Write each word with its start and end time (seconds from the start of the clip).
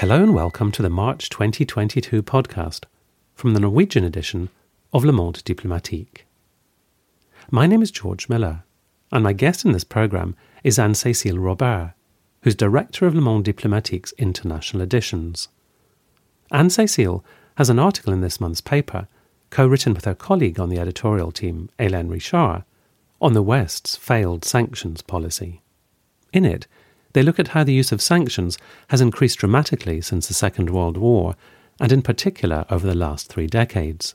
Hello 0.00 0.22
and 0.22 0.32
welcome 0.32 0.72
to 0.72 0.80
the 0.80 0.88
March 0.88 1.28
2022 1.28 2.22
podcast 2.22 2.84
from 3.34 3.52
the 3.52 3.60
Norwegian 3.60 4.02
edition 4.02 4.48
of 4.94 5.04
Le 5.04 5.12
Monde 5.12 5.44
Diplomatique. 5.44 6.24
My 7.50 7.66
name 7.66 7.82
is 7.82 7.90
George 7.90 8.26
Miller, 8.26 8.64
and 9.12 9.22
my 9.22 9.34
guest 9.34 9.66
in 9.66 9.72
this 9.72 9.84
programme 9.84 10.36
is 10.64 10.78
Anne 10.78 10.94
Cécile 10.94 11.36
Robert, 11.38 11.92
who's 12.40 12.54
director 12.54 13.06
of 13.06 13.14
Le 13.14 13.20
Monde 13.20 13.44
Diplomatique's 13.44 14.14
international 14.16 14.82
editions. 14.82 15.48
Anne 16.50 16.68
Cécile 16.68 17.22
has 17.56 17.68
an 17.68 17.78
article 17.78 18.14
in 18.14 18.22
this 18.22 18.40
month's 18.40 18.62
paper, 18.62 19.06
co 19.50 19.66
written 19.66 19.92
with 19.92 20.06
her 20.06 20.14
colleague 20.14 20.58
on 20.58 20.70
the 20.70 20.78
editorial 20.78 21.30
team, 21.30 21.68
Hélène 21.78 22.10
Richard, 22.10 22.64
on 23.20 23.34
the 23.34 23.42
West's 23.42 23.96
failed 23.96 24.46
sanctions 24.46 25.02
policy. 25.02 25.60
In 26.32 26.46
it, 26.46 26.66
they 27.12 27.22
look 27.22 27.38
at 27.38 27.48
how 27.48 27.64
the 27.64 27.72
use 27.72 27.92
of 27.92 28.02
sanctions 28.02 28.58
has 28.88 29.00
increased 29.00 29.38
dramatically 29.38 30.00
since 30.00 30.28
the 30.28 30.34
Second 30.34 30.70
World 30.70 30.96
War, 30.96 31.34
and 31.80 31.92
in 31.92 32.02
particular 32.02 32.64
over 32.70 32.86
the 32.86 32.94
last 32.94 33.28
three 33.28 33.46
decades. 33.46 34.14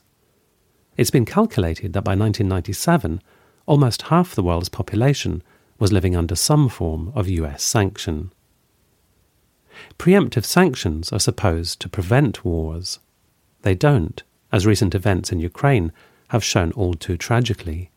It's 0.96 1.10
been 1.10 1.26
calculated 1.26 1.92
that 1.92 2.04
by 2.04 2.12
1997, 2.12 3.20
almost 3.66 4.02
half 4.02 4.34
the 4.34 4.42
world's 4.42 4.68
population 4.68 5.42
was 5.78 5.92
living 5.92 6.16
under 6.16 6.34
some 6.34 6.68
form 6.68 7.12
of 7.14 7.28
US 7.28 7.62
sanction. 7.62 8.32
Preemptive 9.98 10.44
sanctions 10.44 11.12
are 11.12 11.20
supposed 11.20 11.80
to 11.80 11.88
prevent 11.88 12.44
wars. 12.44 12.98
They 13.62 13.74
don't, 13.74 14.22
as 14.50 14.66
recent 14.66 14.94
events 14.94 15.32
in 15.32 15.40
Ukraine 15.40 15.92
have 16.28 16.42
shown 16.42 16.72
all 16.72 16.94
too 16.94 17.16
tragically. 17.18 17.90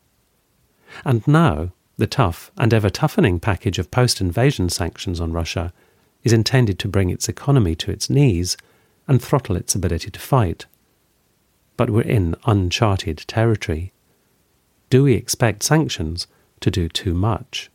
And 1.04 1.26
now, 1.26 1.72
the 2.00 2.06
tough 2.06 2.50
and 2.56 2.72
ever 2.72 2.88
toughening 2.88 3.38
package 3.38 3.78
of 3.78 3.90
post 3.90 4.22
invasion 4.22 4.70
sanctions 4.70 5.20
on 5.20 5.32
Russia 5.32 5.72
is 6.24 6.32
intended 6.32 6.78
to 6.78 6.88
bring 6.88 7.10
its 7.10 7.28
economy 7.28 7.74
to 7.74 7.90
its 7.90 8.08
knees 8.08 8.56
and 9.06 9.22
throttle 9.22 9.54
its 9.54 9.74
ability 9.74 10.10
to 10.10 10.18
fight. 10.18 10.64
But 11.76 11.90
we're 11.90 12.02
in 12.02 12.36
uncharted 12.46 13.18
territory. 13.28 13.92
Do 14.88 15.04
we 15.04 15.12
expect 15.12 15.62
sanctions 15.62 16.26
to 16.60 16.70
do 16.70 16.88
too 16.88 17.12
much? 17.12 17.70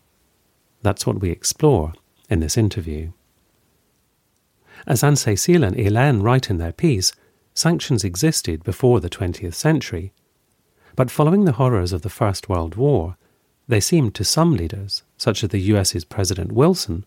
That's 0.81 1.05
what 1.05 1.19
we 1.19 1.29
explore 1.29 1.93
in 2.27 2.39
this 2.39 2.57
interview. 2.57 3.11
As 4.87 5.03
Anne 5.03 5.13
Cécile 5.13 5.65
and 5.65 5.75
Hélène 5.75 6.23
write 6.23 6.49
in 6.49 6.57
their 6.57 6.73
piece, 6.73 7.11
sanctions 7.53 8.03
existed 8.03 8.63
before 8.63 8.99
the 8.99 9.09
20th 9.09 9.53
century. 9.53 10.13
But 10.95 11.11
following 11.11 11.45
the 11.45 11.53
horrors 11.53 11.93
of 11.93 12.01
the 12.01 12.09
First 12.09 12.49
World 12.49 12.75
War, 12.75 13.17
they 13.67 13.79
seemed 13.79 14.13
to 14.15 14.23
some 14.23 14.55
leaders, 14.55 15.03
such 15.17 15.43
as 15.43 15.49
the 15.49 15.59
US's 15.59 16.05
President 16.05 16.51
Wilson, 16.51 17.05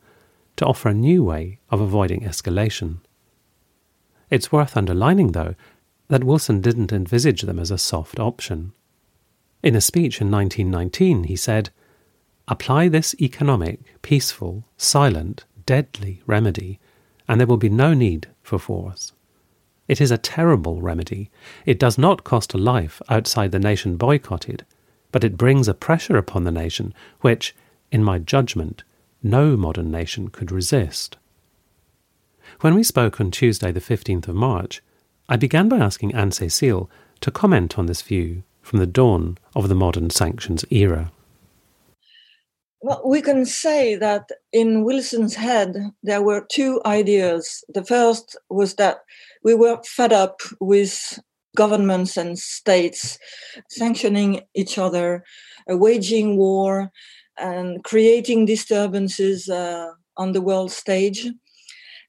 to 0.56 0.66
offer 0.66 0.88
a 0.88 0.94
new 0.94 1.22
way 1.22 1.58
of 1.70 1.80
avoiding 1.80 2.22
escalation. 2.22 2.98
It's 4.30 4.52
worth 4.52 4.76
underlining, 4.76 5.32
though, 5.32 5.54
that 6.08 6.24
Wilson 6.24 6.60
didn't 6.60 6.92
envisage 6.92 7.42
them 7.42 7.58
as 7.58 7.70
a 7.70 7.78
soft 7.78 8.18
option. 8.18 8.72
In 9.62 9.74
a 9.74 9.80
speech 9.80 10.20
in 10.20 10.30
1919, 10.30 11.24
he 11.24 11.36
said, 11.36 11.70
Apply 12.48 12.88
this 12.88 13.14
economic, 13.20 13.80
peaceful, 14.02 14.64
silent, 14.76 15.44
deadly 15.66 16.22
remedy, 16.26 16.80
and 17.28 17.38
there 17.38 17.46
will 17.46 17.58
be 17.58 17.68
no 17.68 17.92
need 17.92 18.28
for 18.42 18.58
force. 18.58 19.12
It 19.86 20.00
is 20.00 20.10
a 20.10 20.18
terrible 20.18 20.80
remedy. 20.80 21.30
It 21.66 21.78
does 21.78 21.98
not 21.98 22.24
cost 22.24 22.54
a 22.54 22.58
life 22.58 23.00
outside 23.08 23.52
the 23.52 23.58
nation 23.58 23.96
boycotted, 23.96 24.64
but 25.12 25.24
it 25.24 25.36
brings 25.36 25.68
a 25.68 25.74
pressure 25.74 26.16
upon 26.16 26.44
the 26.44 26.52
nation 26.52 26.94
which, 27.20 27.54
in 27.90 28.04
my 28.04 28.18
judgment, 28.18 28.82
no 29.22 29.56
modern 29.56 29.90
nation 29.90 30.28
could 30.28 30.52
resist. 30.52 31.16
When 32.60 32.74
we 32.74 32.82
spoke 32.82 33.20
on 33.20 33.30
Tuesday, 33.30 33.72
the 33.72 33.80
15th 33.80 34.28
of 34.28 34.34
March, 34.34 34.82
I 35.28 35.36
began 35.36 35.68
by 35.68 35.78
asking 35.78 36.14
Anne 36.14 36.30
Cécile 36.30 36.88
to 37.20 37.30
comment 37.30 37.78
on 37.78 37.86
this 37.86 38.02
view 38.02 38.42
from 38.62 38.78
the 38.78 38.86
dawn 38.86 39.38
of 39.54 39.68
the 39.68 39.74
modern 39.74 40.10
sanctions 40.10 40.64
era. 40.70 41.10
Well, 42.80 43.02
we 43.04 43.22
can 43.22 43.44
say 43.44 43.96
that 43.96 44.30
in 44.52 44.84
Wilson's 44.84 45.34
head, 45.34 45.74
there 46.02 46.22
were 46.22 46.46
two 46.48 46.80
ideas. 46.86 47.64
The 47.68 47.84
first 47.84 48.36
was 48.48 48.76
that 48.76 49.00
we 49.42 49.54
were 49.54 49.80
fed 49.84 50.12
up 50.12 50.40
with 50.60 51.18
governments 51.64 52.16
and 52.16 52.38
states 52.38 53.18
sanctioning 53.68 54.30
each 54.54 54.78
other, 54.78 55.08
uh, 55.70 55.76
waging 55.76 56.36
war, 56.36 56.90
and 57.36 57.82
creating 57.90 58.46
disturbances 58.46 59.48
uh, 59.48 59.90
on 60.16 60.32
the 60.32 60.44
world 60.48 60.70
stage. 60.70 61.20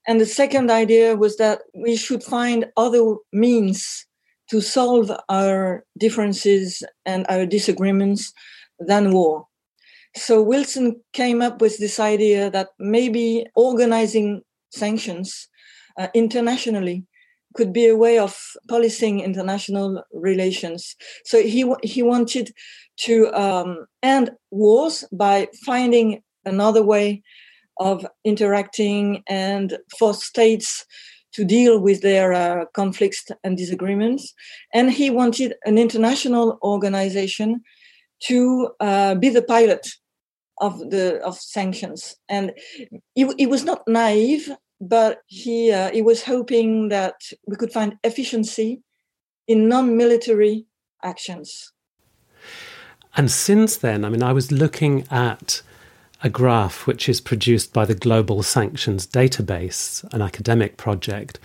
And 0.07 0.19
the 0.19 0.33
second 0.41 0.71
idea 0.71 1.15
was 1.15 1.37
that 1.37 1.59
we 1.85 1.95
should 1.95 2.23
find 2.23 2.65
other 2.85 3.03
means 3.31 4.05
to 4.51 4.61
solve 4.61 5.11
our 5.29 5.83
differences 5.97 6.83
and 7.05 7.25
our 7.29 7.45
disagreements 7.45 8.33
than 8.79 9.13
war. 9.13 9.45
So 10.15 10.41
Wilson 10.41 10.85
came 11.13 11.41
up 11.47 11.61
with 11.61 11.77
this 11.77 11.99
idea 11.99 12.49
that 12.49 12.69
maybe 12.79 13.45
organizing 13.55 14.41
sanctions 14.71 15.47
uh, 15.99 16.07
internationally 16.13 17.05
could 17.59 17.73
be 17.73 17.87
a 17.87 18.01
way 18.05 18.17
of 18.17 18.33
policing 18.69 19.19
international 19.19 20.01
relations. 20.13 20.95
So 21.25 21.35
he 21.43 21.61
he 21.83 22.01
wanted 22.13 22.47
to 23.07 23.13
um, 23.45 23.69
end 24.01 24.31
wars 24.49 25.05
by 25.11 25.35
finding 25.65 26.23
another 26.45 26.83
way 26.93 27.21
of 27.77 28.05
interacting 28.23 29.23
and 29.27 29.77
for 29.99 30.13
states 30.13 30.85
to 31.35 31.43
deal 31.43 31.79
with 31.87 31.99
their 32.01 32.27
uh, 32.33 32.65
conflicts 32.73 33.23
and 33.43 33.57
disagreements. 33.57 34.33
And 34.73 34.91
he 34.99 35.09
wanted 35.09 35.53
an 35.69 35.77
international 35.77 36.57
organization 36.61 37.49
to 38.27 38.39
uh, 38.79 39.15
be 39.15 39.29
the 39.29 39.47
pilot 39.55 39.85
of 40.67 40.73
the 40.93 41.05
of 41.29 41.35
sanctions. 41.57 42.15
And 42.27 42.45
he, 43.15 43.23
he 43.37 43.47
was 43.47 43.63
not 43.63 43.87
naive 43.87 44.49
but 44.81 45.21
he 45.27 45.71
uh, 45.71 45.91
he 45.91 46.01
was 46.01 46.23
hoping 46.23 46.89
that 46.89 47.15
we 47.47 47.55
could 47.55 47.71
find 47.71 47.97
efficiency 48.03 48.81
in 49.47 49.67
non-military 49.67 50.65
actions. 51.03 51.71
And 53.17 53.31
since 53.31 53.77
then, 53.77 54.05
I 54.05 54.09
mean, 54.09 54.23
I 54.23 54.33
was 54.33 54.51
looking 54.51 55.05
at 55.09 55.61
a 56.21 56.29
graph 56.29 56.85
which 56.85 57.09
is 57.09 57.21
produced 57.21 57.73
by 57.73 57.85
the 57.85 57.95
Global 57.95 58.43
Sanctions 58.43 59.07
Database, 59.07 60.03
an 60.13 60.21
academic 60.21 60.77
project, 60.77 61.39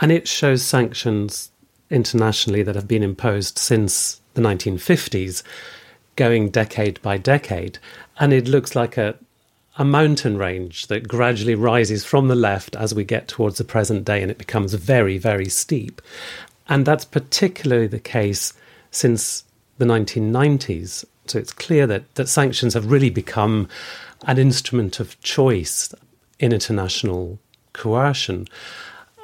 and 0.00 0.12
it 0.12 0.28
shows 0.28 0.62
sanctions 0.62 1.50
internationally 1.90 2.62
that 2.62 2.74
have 2.74 2.88
been 2.88 3.02
imposed 3.02 3.58
since 3.58 4.20
the 4.34 4.40
1950s, 4.40 5.42
going 6.16 6.50
decade 6.50 7.00
by 7.02 7.18
decade. 7.18 7.78
And 8.18 8.32
it 8.32 8.48
looks 8.48 8.74
like 8.74 8.96
a, 8.96 9.16
a 9.78 9.84
mountain 9.84 10.36
range 10.36 10.88
that 10.88 11.08
gradually 11.08 11.54
rises 11.54 12.04
from 12.04 12.28
the 12.28 12.34
left 12.34 12.76
as 12.76 12.94
we 12.94 13.04
get 13.04 13.28
towards 13.28 13.58
the 13.58 13.64
present 13.64 14.04
day 14.04 14.20
and 14.20 14.30
it 14.30 14.38
becomes 14.38 14.74
very, 14.74 15.16
very 15.18 15.48
steep. 15.48 16.02
And 16.68 16.84
that's 16.84 17.04
particularly 17.04 17.86
the 17.86 18.00
case 18.00 18.52
since 18.90 19.44
the 19.78 19.84
1990s. 19.84 21.04
So 21.26 21.38
it's 21.38 21.52
clear 21.52 21.86
that, 21.86 22.14
that 22.16 22.28
sanctions 22.28 22.74
have 22.74 22.90
really 22.90 23.10
become 23.10 23.68
an 24.26 24.38
instrument 24.38 25.00
of 25.00 25.20
choice 25.22 25.94
in 26.38 26.52
international 26.52 27.38
coercion. 27.72 28.46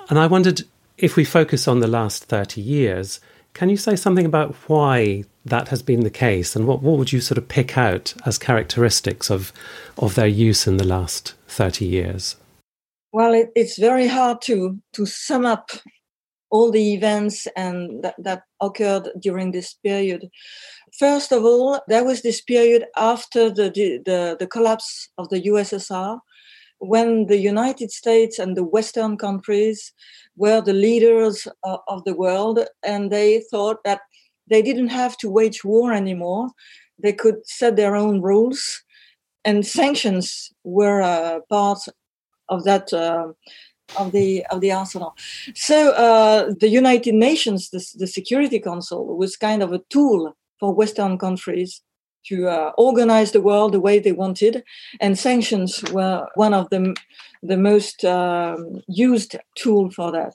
And 0.09 0.19
I 0.19 0.27
wondered 0.27 0.63
if 0.97 1.15
we 1.15 1.25
focus 1.25 1.69
on 1.69 1.81
the 1.81 1.87
last 1.87 2.25
30 2.25 2.61
years, 2.61 3.21
can 3.59 3.69
you 3.69 3.77
say 3.77 3.97
something 3.97 4.25
about 4.25 4.55
why 4.69 5.25
that 5.45 5.67
has 5.67 5.83
been 5.83 6.05
the 6.05 6.11
case, 6.11 6.55
and 6.55 6.65
what, 6.65 6.81
what 6.81 6.97
would 6.97 7.12
you 7.12 7.21
sort 7.21 7.38
of 7.38 7.49
pick 7.49 7.77
out 7.77 8.15
as 8.25 8.38
characteristics 8.38 9.31
of 9.31 9.53
of 9.99 10.15
their 10.15 10.29
use 10.29 10.69
in 10.69 10.77
the 10.77 10.87
last 10.87 11.35
thirty 11.49 11.85
years? 11.85 12.37
Well, 13.12 13.35
it, 13.35 13.50
it's 13.56 13.77
very 13.77 14.06
hard 14.06 14.41
to 14.43 14.79
to 14.93 15.06
sum 15.06 15.44
up 15.44 15.71
all 16.50 16.71
the 16.71 16.94
events 16.94 17.49
and 17.56 18.05
that, 18.05 18.15
that 18.19 18.43
occurred 18.62 19.09
during 19.21 19.50
this 19.50 19.75
period. 19.75 20.29
First 20.97 21.32
of 21.32 21.44
all, 21.44 21.81
there 21.88 22.05
was 22.05 22.23
this 22.23 22.41
period 22.41 22.85
after 22.97 23.50
the, 23.50 23.69
the, 24.06 24.37
the 24.38 24.47
collapse 24.47 25.11
of 25.19 25.29
the 25.29 25.43
USSR 25.43 26.21
when 26.79 27.27
the 27.27 27.39
United 27.39 27.91
States 27.91 28.39
and 28.39 28.57
the 28.57 28.65
Western 28.65 29.17
countries 29.17 29.93
were 30.37 30.61
the 30.61 30.73
leaders 30.73 31.49
of 31.65 32.05
the 32.05 32.15
world, 32.15 32.61
and 32.83 33.11
they 33.11 33.43
thought 33.51 33.83
that 33.85 34.01
they 34.49 34.63
didn't 34.63 34.89
have 34.89 35.17
to 35.19 35.31
wage 35.31 35.65
war 35.65 35.93
anymore. 35.93 36.49
They 37.03 37.13
could 37.13 37.47
set 37.47 37.77
their 37.77 37.97
own 37.97 38.21
rules, 38.23 38.83
and 39.45 39.67
sanctions 39.67 40.51
were 40.65 41.01
a 41.01 41.41
part 41.49 41.81
of 42.49 42.65
that 42.65 42.93
uh, 42.93 43.29
of 43.99 44.13
the 44.13 44.45
of 44.51 44.61
the 44.61 44.73
arsenal. 44.73 45.17
So 45.55 45.91
uh, 45.93 46.53
the 46.61 46.69
United 46.69 47.15
Nations, 47.15 47.71
the, 47.71 47.85
the 47.99 48.07
Security 48.07 48.59
Council, 48.59 49.17
was 49.17 49.37
kind 49.37 49.63
of 49.63 49.73
a 49.73 49.83
tool 49.91 50.37
for 50.59 50.75
Western 50.75 51.19
countries 51.19 51.83
to 52.26 52.49
uh, 52.49 52.73
organize 52.76 53.32
the 53.32 53.41
world 53.41 53.73
the 53.73 53.81
way 53.81 53.99
they 53.99 54.12
wanted, 54.12 54.62
and 55.00 55.19
sanctions 55.19 55.82
were 55.93 56.26
one 56.35 56.55
of 56.55 56.69
the 56.70 56.94
the 57.43 57.56
most 57.56 58.05
um, 58.05 58.82
used 58.88 59.37
tool 59.55 59.91
for 59.91 60.11
that. 60.12 60.35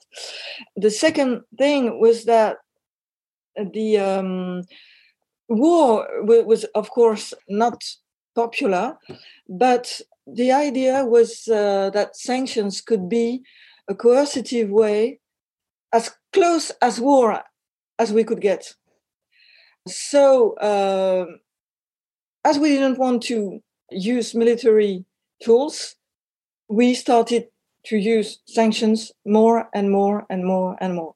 The 0.76 0.90
second 0.90 1.42
thing 1.58 2.00
was 2.00 2.24
that 2.24 2.56
the 3.56 3.98
um, 3.98 4.62
war 5.48 6.06
was, 6.22 6.64
of 6.74 6.90
course, 6.90 7.34
not 7.48 7.82
popular, 8.34 8.96
but 9.48 10.00
the 10.26 10.52
idea 10.52 11.04
was 11.04 11.46
uh, 11.48 11.90
that 11.90 12.16
sanctions 12.16 12.80
could 12.80 13.08
be 13.08 13.42
a 13.88 13.94
coercive 13.94 14.70
way 14.70 15.20
as 15.92 16.10
close 16.32 16.70
as 16.80 17.00
war 17.00 17.42
as 17.98 18.12
we 18.12 18.24
could 18.24 18.40
get. 18.40 18.74
So, 19.86 20.54
uh, 20.54 21.26
as 22.44 22.58
we 22.58 22.70
didn't 22.70 22.98
want 22.98 23.22
to 23.24 23.60
use 23.90 24.34
military 24.34 25.04
tools, 25.42 25.96
we 26.68 26.94
started 26.94 27.48
to 27.86 27.96
use 27.96 28.40
sanctions 28.46 29.12
more 29.26 29.68
and 29.74 29.90
more 29.90 30.26
and 30.30 30.44
more 30.44 30.76
and 30.80 30.94
more. 30.94 31.14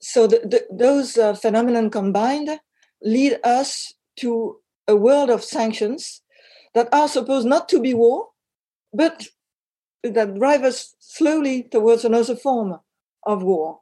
So, 0.00 0.26
the, 0.26 0.38
the, 0.38 0.66
those 0.70 1.16
uh, 1.16 1.34
phenomena 1.34 1.90
combined 1.90 2.60
lead 3.02 3.38
us 3.42 3.94
to 4.20 4.58
a 4.86 4.94
world 4.94 5.30
of 5.30 5.42
sanctions 5.42 6.22
that 6.74 6.88
are 6.92 7.08
supposed 7.08 7.46
not 7.46 7.68
to 7.70 7.80
be 7.80 7.94
war, 7.94 8.28
but 8.92 9.26
that 10.02 10.34
drive 10.38 10.62
us 10.62 10.94
slowly 11.00 11.64
towards 11.64 12.04
another 12.04 12.36
form 12.36 12.78
of 13.24 13.42
war. 13.42 13.80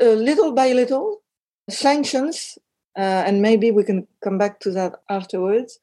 Uh, 0.00 0.10
little 0.10 0.52
by 0.52 0.72
little, 0.72 1.22
sanctions, 1.68 2.58
uh, 2.96 3.24
and 3.26 3.42
maybe 3.42 3.70
we 3.70 3.84
can 3.84 4.06
come 4.22 4.38
back 4.38 4.60
to 4.60 4.70
that 4.70 4.94
afterwards, 5.08 5.78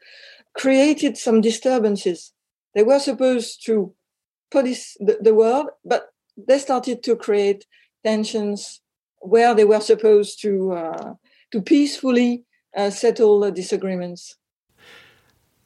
created 0.54 1.18
some 1.18 1.42
disturbances. 1.42 2.34
They 2.74 2.84
were 2.84 3.00
supposed 3.00 3.66
to 3.66 3.94
police 4.52 4.98
the, 5.00 5.18
the 5.22 5.34
world, 5.34 5.68
but 5.86 6.14
they 6.38 6.60
started 6.60 7.04
to 7.04 7.16
create 7.16 7.66
tensions 8.04 8.82
where 9.20 9.54
they 9.54 9.66
were 9.66 9.80
supposed 9.80 10.42
to 10.42 10.74
uh, 10.74 11.14
to 11.52 11.62
peacefully 11.62 12.44
uh, 12.76 12.90
settle 12.90 13.50
disagreements. 13.52 14.36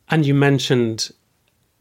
And 0.09 0.25
you 0.25 0.33
mentioned 0.33 1.11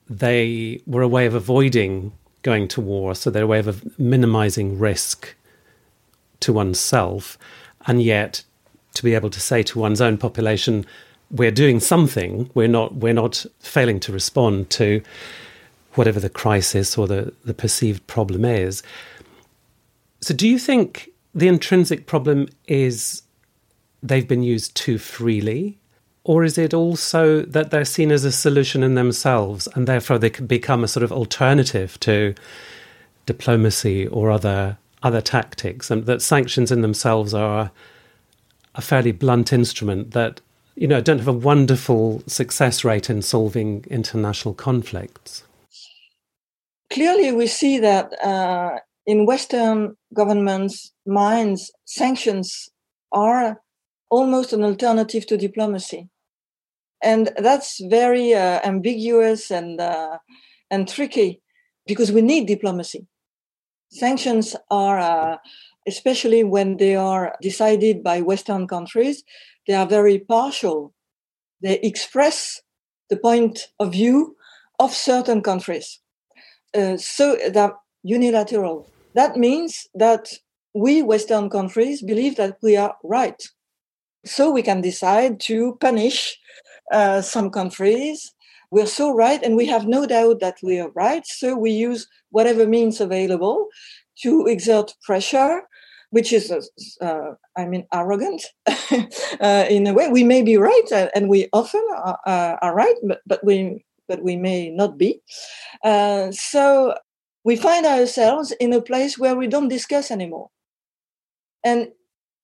they 0.09 0.81
were 0.87 1.03
a 1.03 1.09
way 1.09 1.27
of 1.27 1.35
avoiding 1.35 2.13
going 2.43 2.69
to 2.69 2.81
war, 2.81 3.15
so 3.15 3.31
they're 3.31 3.43
a 3.43 3.47
way 3.47 3.59
of 3.59 3.99
minimizing 3.99 4.79
risk 4.79 5.35
to 6.41 6.53
oneself, 6.53 7.37
and 7.87 8.03
yet 8.03 8.45
to 8.97 9.05
be 9.05 9.15
able 9.15 9.31
to 9.31 9.41
say 9.41 9.63
to 9.63 9.79
one's 9.79 10.01
own 10.01 10.19
population, 10.19 10.85
we're 11.31 11.51
doing 11.51 11.81
something, 11.81 12.51
we're 12.55 12.69
not 12.69 12.95
we're 12.95 13.13
not 13.13 13.45
failing 13.61 14.01
to 14.01 14.13
respond 14.13 14.71
to 14.71 15.03
whatever 15.95 16.21
the 16.21 16.31
crisis 16.31 16.99
or 16.99 17.07
the, 17.07 17.33
the 17.45 17.55
perceived 17.55 18.07
problem 18.07 18.45
is. 18.45 18.83
So 20.21 20.35
do 20.35 20.47
you 20.49 20.59
think 20.59 21.11
the 21.35 21.49
intrinsic 21.49 22.07
problem 22.07 22.49
is 22.67 23.23
they've 24.03 24.29
been 24.29 24.43
used 24.43 24.75
too 24.75 24.99
freely 24.99 25.79
or 26.25 26.45
is 26.45 26.59
it 26.59 26.75
also 26.75 27.43
that 27.43 27.71
they're 27.71 27.85
seen 27.85 28.11
as 28.11 28.25
a 28.25 28.33
solution 28.33 28.83
in 28.83 28.95
themselves 28.95 29.69
and 29.75 29.87
therefore 29.87 30.19
they 30.19 30.31
can 30.31 30.47
become 30.47 30.83
a 30.83 30.89
sort 30.89 31.05
of 31.05 31.13
alternative 31.13 31.99
to 32.01 32.35
diplomacy 33.27 34.07
or 34.09 34.31
other 34.31 34.79
other 35.03 35.21
tactics 35.21 35.91
and 35.91 36.07
that 36.07 36.23
sanctions 36.23 36.73
in 36.73 36.81
themselves 36.81 37.33
are 37.33 37.71
a 38.77 38.81
fairly 38.81 39.13
blunt 39.13 39.53
instrument 39.53 40.13
that 40.13 40.41
you 40.75 40.87
know 40.87 41.01
don't 41.01 41.19
have 41.19 41.29
a 41.29 41.33
wonderful 41.33 42.23
success 42.27 42.85
rate 42.85 43.09
in 43.11 43.23
solving 43.23 43.85
international 43.91 44.55
conflicts 44.55 45.45
clearly 46.91 47.33
we 47.33 47.47
see 47.47 47.79
that 47.79 48.13
uh, 48.23 48.79
in 49.07 49.27
western 49.27 49.97
governments 50.15 50.93
minds 51.07 51.73
sanctions 51.85 52.69
are 53.13 53.61
almost 54.11 54.53
an 54.53 54.63
alternative 54.63 55.27
to 55.27 55.37
diplomacy 55.37 56.09
and 57.03 57.31
that's 57.39 57.81
very 57.89 58.35
uh, 58.35 58.61
ambiguous 58.65 59.51
and 59.51 59.81
uh, 59.81 60.19
and 60.71 60.89
tricky 60.89 61.41
because 61.87 62.13
we 62.13 62.23
need 62.23 62.47
diplomacy. 62.47 63.07
Sanctions 63.91 64.57
are, 64.71 64.99
uh, 64.99 65.37
especially 65.87 66.45
when 66.45 66.77
they 66.77 66.97
are 66.97 67.35
decided 67.41 68.03
by 68.03 68.21
Western 68.21 68.67
countries, 68.67 69.23
they 69.67 69.75
are 69.75 69.87
very 69.87 70.19
partial. 70.19 70.93
They 71.63 71.79
express 71.81 72.61
the 73.09 73.17
point 73.17 73.69
of 73.79 73.93
view 73.93 74.37
of 74.79 74.93
certain 74.93 75.41
countries, 75.43 76.01
uh, 76.77 76.97
so 76.97 77.37
they're 77.51 77.75
unilateral. 78.03 78.89
That 79.15 79.37
means 79.37 79.87
that 79.95 80.33
we 80.75 81.03
Western 81.03 81.49
countries 81.49 82.03
believe 82.03 82.37
that 82.37 82.59
we 82.63 82.77
are 82.77 82.97
right, 83.03 83.43
so 84.25 84.51
we 84.51 84.63
can 84.63 84.81
decide 84.81 85.41
to 85.41 85.79
punish 85.81 86.39
uh, 86.93 87.23
some 87.23 87.51
countries. 87.51 88.33
We're 88.71 88.87
so 88.87 89.15
right, 89.15 89.43
and 89.43 89.57
we 89.57 89.67
have 89.67 89.87
no 89.87 90.07
doubt 90.07 90.41
that 90.41 90.59
we 90.63 90.79
are 90.81 90.91
right. 90.91 91.25
So 91.27 91.57
we 91.57 91.71
use 91.71 92.09
whatever 92.31 92.67
means 92.67 93.01
available 93.01 93.69
to 94.23 94.47
exert 94.47 94.95
pressure, 95.03 95.63
which 96.11 96.33
is, 96.33 96.51
uh, 96.51 97.05
uh 97.05 97.35
I 97.57 97.67
mean, 97.67 97.87
arrogant 97.93 98.43
uh, 98.67 99.67
in 99.69 99.87
a 99.87 99.95
way. 99.95 100.09
We 100.09 100.25
may 100.25 100.43
be 100.43 100.57
right, 100.57 100.89
uh, 100.93 101.09
and 101.15 101.29
we 101.29 101.49
often 101.53 101.85
are, 101.95 102.59
are 102.63 102.75
right, 102.75 102.97
but, 103.03 103.21
but 103.27 103.45
we 103.45 103.85
but 104.09 104.23
we 104.23 104.37
may 104.37 104.71
not 104.71 104.97
be. 104.97 105.21
so 106.31 106.95
we 107.47 107.55
find 107.55 107.87
ourselves 107.87 108.53
in 108.59 108.73
a 108.73 108.83
place 108.83 109.17
where 109.17 109.37
we 109.37 109.47
don't 109.47 109.69
discuss 109.69 110.11
anymore. 110.11 110.51
And 111.63 111.93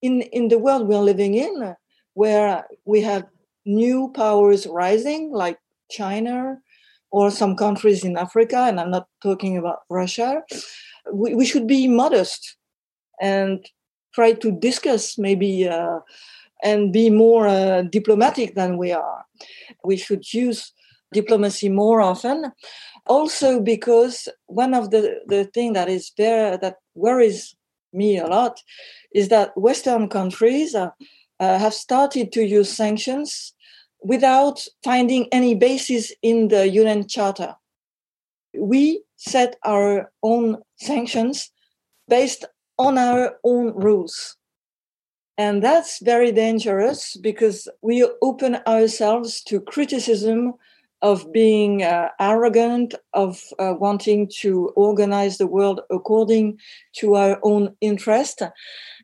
in, 0.01 0.23
in 0.23 0.47
the 0.47 0.59
world 0.59 0.87
we're 0.87 0.99
living 0.99 1.35
in, 1.35 1.75
where 2.15 2.65
we 2.85 3.01
have 3.01 3.27
new 3.65 4.13
powers 4.15 4.65
rising, 4.67 5.33
like 5.33 5.59
China 5.91 6.59
or 7.11 7.31
some 7.31 7.57
countries 7.57 8.05
in 8.05 8.17
Africa, 8.17 8.59
and 8.69 8.79
I'm 8.79 8.93
not 8.93 9.09
talking 9.23 9.57
about 9.57 9.81
Russia, 9.91 10.43
we, 11.13 11.35
we 11.35 11.47
should 11.47 11.67
be 11.67 11.89
modest 11.89 12.57
and 13.23 13.65
try 14.15 14.33
to 14.33 14.53
discuss 14.53 15.17
maybe 15.17 15.67
uh, 15.67 16.01
and 16.63 16.93
be 16.93 17.09
more 17.09 17.49
uh, 17.49 17.83
diplomatic 17.83 18.55
than 18.55 18.77
we 18.77 18.93
are. 18.93 19.25
We 19.85 19.97
should 19.97 20.33
use 20.35 20.73
diplomacy 21.15 21.69
more 21.69 22.03
often. 22.03 22.53
Also, 23.07 23.61
because 23.61 24.29
one 24.47 24.75
of 24.75 24.91
the, 24.91 25.21
the 25.27 25.45
thing 25.45 25.73
that 25.73 25.89
is 25.89 26.13
there 26.19 26.59
that 26.59 26.77
worries 26.95 27.55
me 27.93 28.19
a 28.19 28.27
lot 28.27 28.61
is 29.15 29.29
that 29.29 29.57
Western 29.57 30.09
countries 30.09 30.75
uh, 30.75 30.91
uh, 31.41 31.59
have 31.59 31.75
started 31.75 32.33
to 32.33 32.45
use 32.45 32.71
sanctions 32.71 33.53
without 34.03 34.67
finding 34.83 35.29
any 35.33 35.55
basis 35.55 36.13
in 36.23 36.49
the 36.49 36.69
UN 36.69 37.07
Charter. 37.07 37.55
We 38.57 39.03
set 39.17 39.57
our 39.65 40.11
own 40.23 40.59
sanctions 40.77 41.51
based 42.09 42.45
on 42.79 42.99
our 42.99 43.37
own 43.45 43.73
rules. 43.75 44.37
And 45.39 45.63
that's 45.63 45.99
very 46.01 46.33
dangerous 46.33 47.17
because 47.17 47.69
we 47.81 48.07
open 48.21 48.57
ourselves 48.67 49.43
to 49.45 49.61
criticism 49.61 50.55
of 51.01 51.33
being 51.33 51.83
uh, 51.83 52.11
arrogant, 52.21 52.95
of 53.13 53.43
uh, 53.59 53.75
wanting 53.79 54.31
to 54.41 54.69
organize 54.77 55.39
the 55.39 55.49
world 55.49 55.81
according 55.91 56.59
to 56.97 57.17
our 57.17 57.41
own 57.43 57.75
interest, 57.81 58.43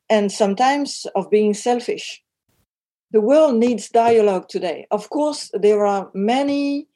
and 0.09 0.31
sometimes 0.31 1.07
of 1.17 1.29
being 1.31 1.55
selfish 1.55 2.23
the 3.11 3.21
world 3.21 3.57
needs 3.57 3.89
dialogue 3.89 4.49
today. 4.49 4.87
Of 4.91 5.09
course, 5.11 5.51
there 5.55 5.87
are 5.87 6.11
many 6.15 6.89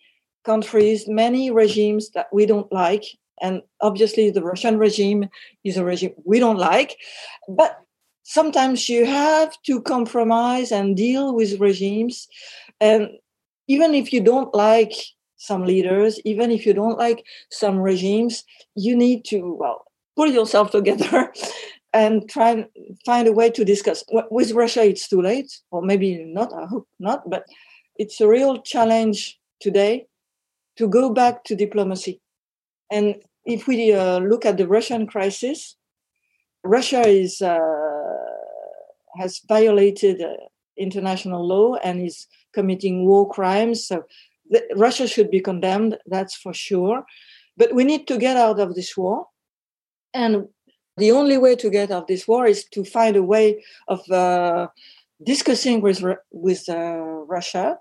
countries, 0.45 1.09
many 1.09 1.51
regimes 1.51 2.11
that 2.11 2.27
we 2.33 2.47
don't 2.47 2.71
like. 2.73 3.05
And 3.43 3.61
obviously, 3.81 4.31
the 4.31 4.43
Russian 4.43 4.79
regime 4.79 5.29
is 5.65 5.77
a 5.77 5.85
regime 5.85 6.15
we 6.25 6.39
don't 6.39 6.59
like. 6.59 6.97
But 7.49 7.79
sometimes 8.23 8.89
you 8.89 9.05
have 9.05 9.55
to 9.67 9.83
compromise 9.83 10.73
and 10.73 10.97
deal 10.97 11.35
with 11.35 11.61
regimes. 11.61 12.29
And 12.81 13.11
even 13.67 13.95
if 13.95 14.13
you 14.13 14.21
don't 14.23 14.55
like 14.55 14.93
some 15.37 15.65
leaders, 15.65 16.21
even 16.25 16.51
if 16.53 16.65
you 16.65 16.73
don't 16.73 16.99
like 16.99 17.25
some 17.51 17.79
regimes, 17.79 18.45
you 18.77 18.97
need 18.97 19.25
to, 19.25 19.57
well, 19.59 19.85
pull 20.15 20.29
yourself 20.29 20.71
together 20.71 21.33
and 21.93 22.29
try 22.31 22.51
and 22.51 22.67
find 23.05 23.27
a 23.27 23.33
way 23.33 23.51
to 23.51 23.65
discuss. 23.65 24.05
With 24.31 24.53
Russia, 24.53 24.85
it's 24.85 25.09
too 25.09 25.21
late, 25.21 25.53
or 25.73 25.83
maybe 25.83 26.25
not, 26.25 26.53
I 26.53 26.67
hope 26.67 26.87
not, 27.01 27.29
but 27.29 27.45
it's 27.97 28.21
a 28.21 28.29
real 28.29 28.63
challenge 28.63 29.39
today 29.61 30.07
to 30.77 30.89
go 30.89 31.11
back 31.11 31.45
to 31.45 31.57
diplomacy. 31.57 32.21
And 32.91 33.17
if 33.45 33.67
we 33.67 33.93
uh, 33.93 34.19
look 34.19 34.47
at 34.47 34.57
the 34.57 34.69
Russian 34.69 35.07
crisis, 35.07 35.77
Russia 36.65 37.07
is 37.07 37.43
uh, 37.43 37.59
has 39.19 39.41
violated 39.49 40.21
uh, 40.23 40.35
international 40.77 41.47
law 41.47 41.75
and 41.77 42.01
is 42.01 42.27
committing 42.55 43.05
war 43.07 43.29
crimes. 43.29 43.87
So 43.87 44.05
Russia 44.77 45.07
should 45.07 45.31
be 45.31 45.41
condemned, 45.41 45.99
that's 46.07 46.35
for 46.37 46.55
sure. 46.55 47.05
But 47.57 47.75
we 47.75 47.85
need 47.85 48.07
to 48.09 48.19
get 48.19 48.37
out 48.37 48.61
of 48.61 48.75
this 48.75 48.97
war. 48.97 49.27
And 50.15 50.49
the 50.97 51.13
only 51.13 51.39
way 51.39 51.57
to 51.57 51.71
get 51.71 51.91
out 51.91 52.03
of 52.03 52.07
this 52.07 52.29
war 52.29 52.47
is 52.47 52.65
to 52.65 52.85
find 52.85 53.17
a 53.17 53.23
way 53.23 53.65
of 53.89 54.09
uh, 54.11 54.69
discussing 55.25 55.81
with, 55.81 56.03
with 56.31 56.69
uh, 56.69 56.97
Russia. 57.27 57.79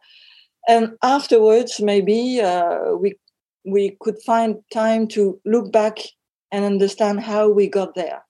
And 0.67 0.93
afterwards, 1.01 1.81
maybe 1.81 2.41
uh, 2.41 2.95
we, 2.99 3.15
we 3.65 3.97
could 4.01 4.21
find 4.25 4.57
time 4.73 5.07
to 5.09 5.39
look 5.45 5.71
back 5.71 5.99
and 6.51 6.65
understand 6.65 7.21
how 7.21 7.49
we 7.49 7.67
got 7.67 7.95
there. 7.95 8.23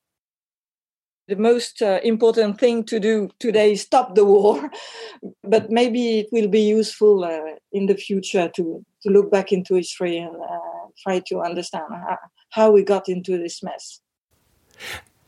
The 1.28 1.36
most 1.36 1.82
uh, 1.82 2.00
important 2.04 2.60
thing 2.60 2.84
to 2.86 3.00
do 3.00 3.30
today 3.40 3.74
is 3.74 3.82
stop 3.82 4.16
the 4.16 4.26
war 4.26 4.70
but 5.44 5.70
maybe 5.70 6.20
it 6.20 6.28
will 6.32 6.48
be 6.48 6.62
useful 6.62 7.24
uh, 7.24 7.56
in 7.72 7.86
the 7.86 7.96
future 7.96 8.50
to, 8.56 8.86
to 9.04 9.10
look 9.10 9.32
back 9.32 9.52
into 9.52 9.76
history 9.76 10.18
and 10.18 10.36
uh, 10.36 10.88
try 11.04 11.20
to 11.28 11.42
understand 11.42 11.86
how, 11.90 12.18
how 12.50 12.72
we 12.72 12.84
got 12.84 13.08
into 13.08 13.38
this 13.38 13.62
mess. 13.64 14.02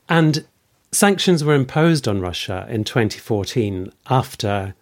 And 0.09 0.45
sanctions 0.91 1.43
were 1.43 1.55
imposed 1.55 2.07
on 2.07 2.21
russia 2.21 2.67
in 2.69 2.83
2014 2.83 3.91
after 4.09 4.75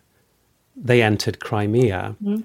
they 0.75 1.01
entered 1.01 1.39
crimea. 1.39 2.15
Mm-hmm. 2.21 2.41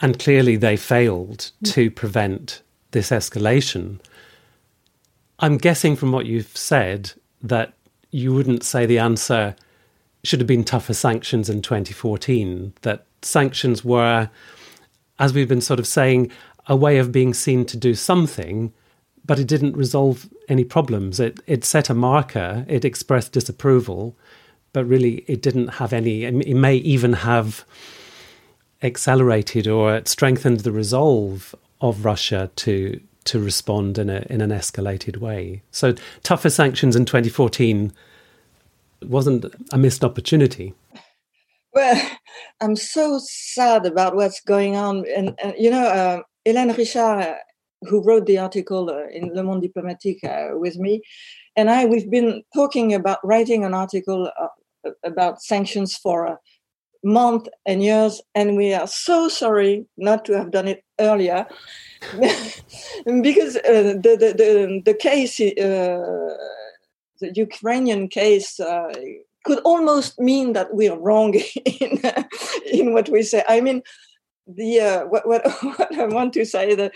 And 0.00 0.18
clearly 0.18 0.56
they 0.56 0.76
failed 0.76 1.50
to 1.64 1.90
prevent 1.90 2.62
this 2.90 3.10
escalation 3.10 3.98
i'm 5.38 5.56
guessing 5.56 5.96
from 5.96 6.12
what 6.12 6.26
you've 6.26 6.56
said 6.56 7.12
that 7.42 7.72
you 8.10 8.32
wouldn't 8.34 8.64
say 8.64 8.86
the 8.86 8.98
answer 8.98 9.54
should 10.22 10.40
have 10.40 10.46
been 10.46 10.64
tougher 10.64 10.94
sanctions 10.94 11.48
in 11.48 11.62
2014, 11.62 12.74
that 12.82 13.06
sanctions 13.22 13.84
were, 13.84 14.30
as 15.18 15.32
we've 15.32 15.48
been 15.48 15.60
sort 15.60 15.80
of 15.80 15.86
saying, 15.86 16.30
a 16.66 16.76
way 16.76 16.98
of 16.98 17.12
being 17.12 17.32
seen 17.32 17.64
to 17.64 17.76
do 17.76 17.94
something, 17.94 18.72
but 19.24 19.38
it 19.38 19.46
didn't 19.46 19.76
resolve 19.76 20.28
any 20.48 20.64
problems. 20.64 21.20
It, 21.20 21.40
it 21.46 21.64
set 21.64 21.88
a 21.88 21.94
marker, 21.94 22.64
it 22.68 22.84
expressed 22.84 23.32
disapproval, 23.32 24.16
but 24.72 24.84
really 24.84 25.24
it 25.26 25.42
didn't 25.42 25.68
have 25.68 25.92
any, 25.92 26.24
it 26.24 26.56
may 26.56 26.76
even 26.76 27.14
have 27.14 27.64
accelerated 28.82 29.66
or 29.66 30.02
strengthened 30.04 30.60
the 30.60 30.72
resolve 30.72 31.54
of 31.80 32.04
Russia 32.04 32.50
to 32.56 33.00
to 33.24 33.38
respond 33.38 33.98
in 33.98 34.08
a 34.10 34.26
in 34.30 34.40
an 34.40 34.50
escalated 34.50 35.18
way. 35.18 35.62
So 35.70 35.94
tougher 36.22 36.50
sanctions 36.50 36.96
in 36.96 37.04
2014 37.04 37.92
wasn't 39.02 39.46
a 39.72 39.78
missed 39.78 40.04
opportunity. 40.04 40.74
Well, 41.72 42.00
I'm 42.60 42.76
so 42.76 43.20
sad 43.22 43.86
about 43.86 44.16
what's 44.16 44.40
going 44.40 44.76
on, 44.76 45.04
and, 45.16 45.34
and 45.42 45.54
you 45.56 45.70
know, 45.70 45.86
uh, 45.86 46.22
Hélène 46.46 46.76
Richard, 46.76 47.20
uh, 47.20 47.34
who 47.82 48.02
wrote 48.02 48.26
the 48.26 48.38
article 48.38 48.90
uh, 48.90 49.06
in 49.12 49.32
Le 49.34 49.42
Monde 49.42 49.62
Diplomatique 49.62 50.24
uh, 50.24 50.48
with 50.58 50.76
me, 50.76 51.00
and 51.56 51.70
I, 51.70 51.84
we've 51.86 52.10
been 52.10 52.42
talking 52.54 52.92
about 52.92 53.18
writing 53.22 53.64
an 53.64 53.74
article 53.74 54.30
uh, 54.40 54.90
about 55.04 55.42
sanctions 55.42 55.94
for 55.96 56.38
a 57.04 57.06
month 57.06 57.48
and 57.66 57.82
years, 57.82 58.20
and 58.34 58.56
we 58.56 58.74
are 58.74 58.86
so 58.86 59.28
sorry 59.28 59.86
not 59.96 60.24
to 60.26 60.36
have 60.36 60.50
done 60.50 60.68
it 60.68 60.84
earlier 60.98 61.46
because 63.22 63.56
uh, 63.56 63.94
the, 64.02 64.16
the, 64.18 64.34
the, 64.36 64.82
the 64.84 64.94
case, 64.94 65.40
uh, 65.40 66.36
the 67.20 67.32
Ukrainian 67.34 68.08
case, 68.08 68.58
uh, 68.60 68.92
could 69.44 69.60
almost 69.60 70.18
mean 70.18 70.52
that 70.52 70.74
we 70.74 70.88
are 70.88 70.98
wrong 70.98 71.34
in, 71.80 72.00
in 72.70 72.92
what 72.92 73.08
we 73.08 73.22
say. 73.22 73.42
I 73.48 73.60
mean, 73.60 73.82
the 74.46 74.80
uh, 74.80 75.06
what, 75.06 75.26
what, 75.26 75.46
what 75.62 75.98
I 75.98 76.06
want 76.06 76.32
to 76.34 76.44
say 76.44 76.74
that 76.74 76.92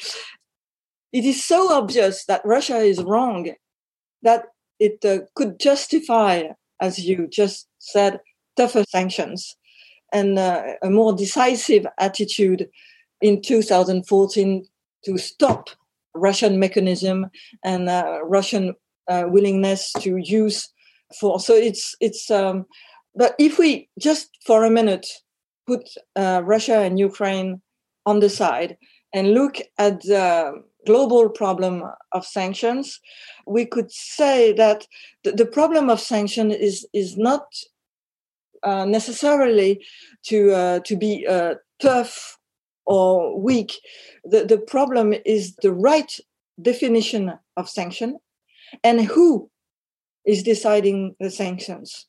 it 1.12 1.25
is 1.25 1.42
so 1.42 1.73
obvious 1.73 2.25
that 2.26 2.44
Russia 2.44 2.78
is 2.78 3.02
wrong 3.02 3.52
that 4.23 4.46
it 4.80 5.04
uh, 5.04 5.20
could 5.34 5.61
justify, 5.61 6.44
as 6.80 6.99
you 6.99 7.28
just 7.28 7.68
said, 7.78 8.20
tougher 8.56 8.84
sanctions 8.88 9.56
and 10.14 10.38
uh, 10.38 10.62
a 10.83 10.88
more 10.88 11.12
decisive 11.12 11.87
attitude 11.99 12.68
in 13.21 13.42
2014 13.42 14.64
to 15.04 15.18
stop 15.18 15.71
Russian 16.14 16.59
mechanism 16.59 17.26
and 17.64 17.88
uh, 17.88 18.21
Russian 18.23 18.75
uh, 19.09 19.25
willingness 19.26 19.92
to 20.00 20.16
use 20.16 20.68
force. 21.18 21.47
So 21.47 21.54
it's 21.54 21.94
it's. 22.00 22.30
Um, 22.30 22.64
but 23.16 23.35
if 23.38 23.59
we 23.59 23.88
just 23.99 24.30
for 24.47 24.64
a 24.64 24.71
minute 24.71 25.06
put 25.66 25.88
uh, 26.16 26.42
Russia 26.44 26.78
and 26.80 26.99
Ukraine 26.99 27.61
on 28.06 28.21
the 28.21 28.30
side 28.30 28.76
and 29.12 29.35
look 29.35 29.61
at 29.78 30.00
the 30.02 30.52
global 30.87 31.28
problem 31.28 31.83
of 32.12 32.26
sanctions, 32.26 33.00
we 33.47 33.64
could 33.64 33.90
say 33.90 34.52
that 34.52 34.87
the, 35.23 35.33
the 35.33 35.47
problem 35.47 35.90
of 35.90 36.00
sanction 36.00 36.50
is 36.50 36.87
is 36.92 37.16
not 37.16 37.44
uh, 38.64 38.85
necessarily 38.85 39.85
to 40.25 40.52
uh, 40.52 40.80
to 40.80 40.97
be 40.97 41.26
uh, 41.26 41.54
tough 41.80 42.38
or 42.87 43.40
weak. 43.40 43.73
The, 44.25 44.44
the 44.44 44.59
problem 44.59 45.14
is 45.25 45.56
the 45.62 45.73
right 45.73 46.12
definition 46.61 47.33
of 47.56 47.68
sanction 47.68 48.18
and 48.83 49.00
who 49.02 49.50
is 50.26 50.42
deciding 50.42 51.16
the 51.21 51.30
sanctions. 51.30 52.06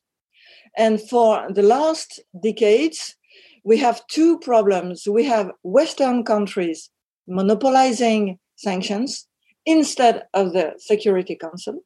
And 0.76 1.00
for 1.00 1.46
the 1.50 1.62
last 1.62 2.20
decades, 2.42 3.16
we 3.64 3.78
have 3.78 4.06
two 4.08 4.38
problems. 4.38 5.06
We 5.08 5.24
have 5.24 5.50
Western 5.62 6.24
countries 6.24 6.90
monopolizing 7.28 8.38
sanctions 8.54 9.26
instead 9.64 10.22
of 10.32 10.52
the 10.52 10.74
Security 10.78 11.34
Council. 11.34 11.82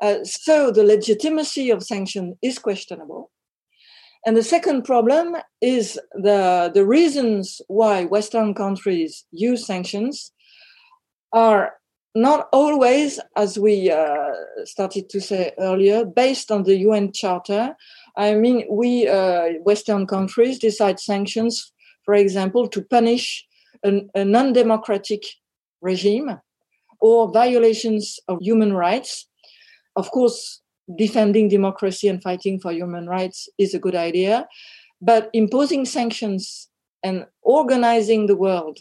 Uh, 0.00 0.24
so 0.24 0.70
the 0.70 0.84
legitimacy 0.84 1.70
of 1.70 1.82
sanction 1.82 2.36
is 2.42 2.58
questionable. 2.58 3.30
And 4.24 4.36
the 4.36 4.42
second 4.42 4.82
problem 4.84 5.36
is 5.60 5.98
the, 6.12 6.70
the 6.72 6.86
reasons 6.86 7.60
why 7.66 8.04
Western 8.04 8.54
countries 8.54 9.24
use 9.32 9.66
sanctions 9.66 10.32
are 11.32 11.74
not 12.14 12.48
always, 12.52 13.18
as 13.36 13.58
we 13.58 13.90
uh, 13.90 14.32
started 14.64 15.08
to 15.10 15.20
say 15.20 15.52
earlier, 15.58 16.04
based 16.04 16.52
on 16.52 16.64
the 16.64 16.76
UN 16.78 17.12
Charter. 17.12 17.74
I 18.16 18.34
mean, 18.34 18.66
we 18.70 19.08
uh, 19.08 19.54
Western 19.62 20.06
countries 20.06 20.58
decide 20.58 21.00
sanctions, 21.00 21.72
for 22.04 22.14
example, 22.14 22.68
to 22.68 22.82
punish 22.82 23.44
an, 23.82 24.10
a 24.14 24.24
non 24.24 24.52
democratic 24.52 25.24
regime 25.80 26.38
or 27.00 27.32
violations 27.32 28.20
of 28.28 28.38
human 28.40 28.72
rights. 28.72 29.26
Of 29.96 30.10
course, 30.10 30.61
defending 30.96 31.48
democracy 31.48 32.08
and 32.08 32.22
fighting 32.22 32.58
for 32.60 32.72
human 32.72 33.06
rights 33.06 33.48
is 33.58 33.74
a 33.74 33.78
good 33.78 33.94
idea. 33.94 34.48
But 35.00 35.30
imposing 35.32 35.84
sanctions 35.84 36.68
and 37.02 37.26
organizing 37.42 38.26
the 38.26 38.36
world 38.36 38.78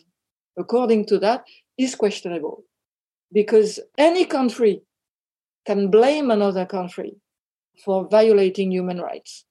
according 0.57 1.05
to 1.05 1.19
that 1.19 1.45
is 1.77 1.95
questionable 1.95 2.63
because 3.31 3.79
any 3.97 4.25
country 4.25 4.81
can 5.65 5.89
blame 5.89 6.29
another 6.29 6.65
country 6.65 7.15
for 7.83 8.07
violating 8.07 8.71
human 8.71 8.99
rights. 8.99 9.45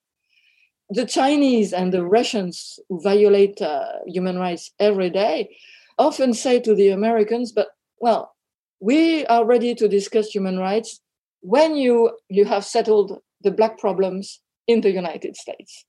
The 0.90 1.06
Chinese 1.06 1.72
and 1.72 1.92
the 1.92 2.04
Russians 2.04 2.78
who 2.88 3.00
violate 3.00 3.62
uh, 3.62 3.84
human 4.06 4.38
rights 4.38 4.72
every 4.78 5.10
day 5.10 5.56
often 5.98 6.34
say 6.34 6.60
to 6.60 6.74
the 6.74 6.88
Americans, 6.88 7.52
but 7.52 7.68
well, 8.00 8.34
we 8.80 9.26
are 9.26 9.44
ready 9.44 9.74
to 9.74 9.88
discuss 9.88 10.28
human 10.28 10.58
rights 10.58 11.00
when 11.40 11.76
you 11.76 12.16
you 12.28 12.44
have 12.44 12.64
settled 12.64 13.18
the 13.42 13.50
black 13.50 13.78
problems 13.78 14.40
in 14.66 14.80
the 14.80 14.90
united 14.90 15.36
states. 15.36 15.84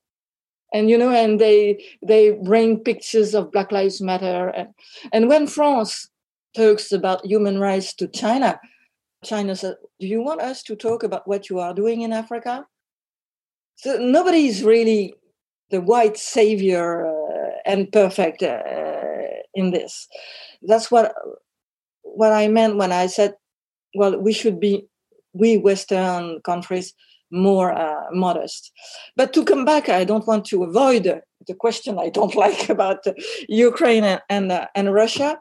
And 0.74 0.90
you 0.90 0.98
know 0.98 1.10
and 1.10 1.40
they 1.40 1.84
they 2.02 2.32
bring 2.32 2.80
pictures 2.80 3.36
of 3.36 3.52
black 3.52 3.72
lives 3.72 4.02
matter. 4.02 4.50
And 4.50 4.70
and 5.12 5.28
when 5.28 5.48
france 5.48 6.10
talks 6.56 6.92
about 6.92 7.26
human 7.26 7.60
rights 7.60 7.94
to 7.96 8.08
china 8.08 8.60
china 9.24 9.56
said 9.56 9.76
do 10.00 10.08
you 10.08 10.22
want 10.22 10.42
us 10.42 10.64
to 10.64 10.76
talk 10.76 11.04
about 11.04 11.28
what 11.28 11.50
you 11.50 11.60
are 11.60 11.74
doing 11.74 12.02
in 12.02 12.14
africa? 12.14 12.66
So 13.76 13.98
nobody 13.98 14.46
is 14.48 14.64
really 14.64 15.16
the 15.72 15.82
white 15.82 16.18
savior 16.18 17.08
uh, 17.08 17.52
and 17.66 17.92
perfect 17.92 18.44
uh, 18.44 18.62
in 19.56 19.72
this. 19.72 20.08
That's 20.62 20.92
what 20.92 21.14
what 22.04 22.32
i 22.32 22.48
meant 22.48 22.78
when 22.78 22.92
i 22.92 23.08
said 23.08 23.34
well 23.96 24.20
we 24.20 24.34
should 24.34 24.60
be 24.60 24.86
we 25.34 25.58
Western 25.58 26.42
countries 26.42 26.94
more 27.32 27.72
uh, 27.72 28.12
modest. 28.12 28.72
But 29.16 29.34
to 29.34 29.46
come 29.46 29.64
back, 29.66 29.90
I 29.90 30.04
don't 30.04 30.28
want 30.28 30.46
to 30.46 30.64
avoid 30.64 31.22
the 31.48 31.54
question 31.56 31.98
I 31.98 32.10
don't 32.10 32.36
like 32.46 32.70
about 32.70 33.06
Ukraine 33.48 34.04
and 34.04 34.22
and, 34.30 34.52
uh, 34.52 34.68
and 34.76 34.94
Russia. 34.94 35.38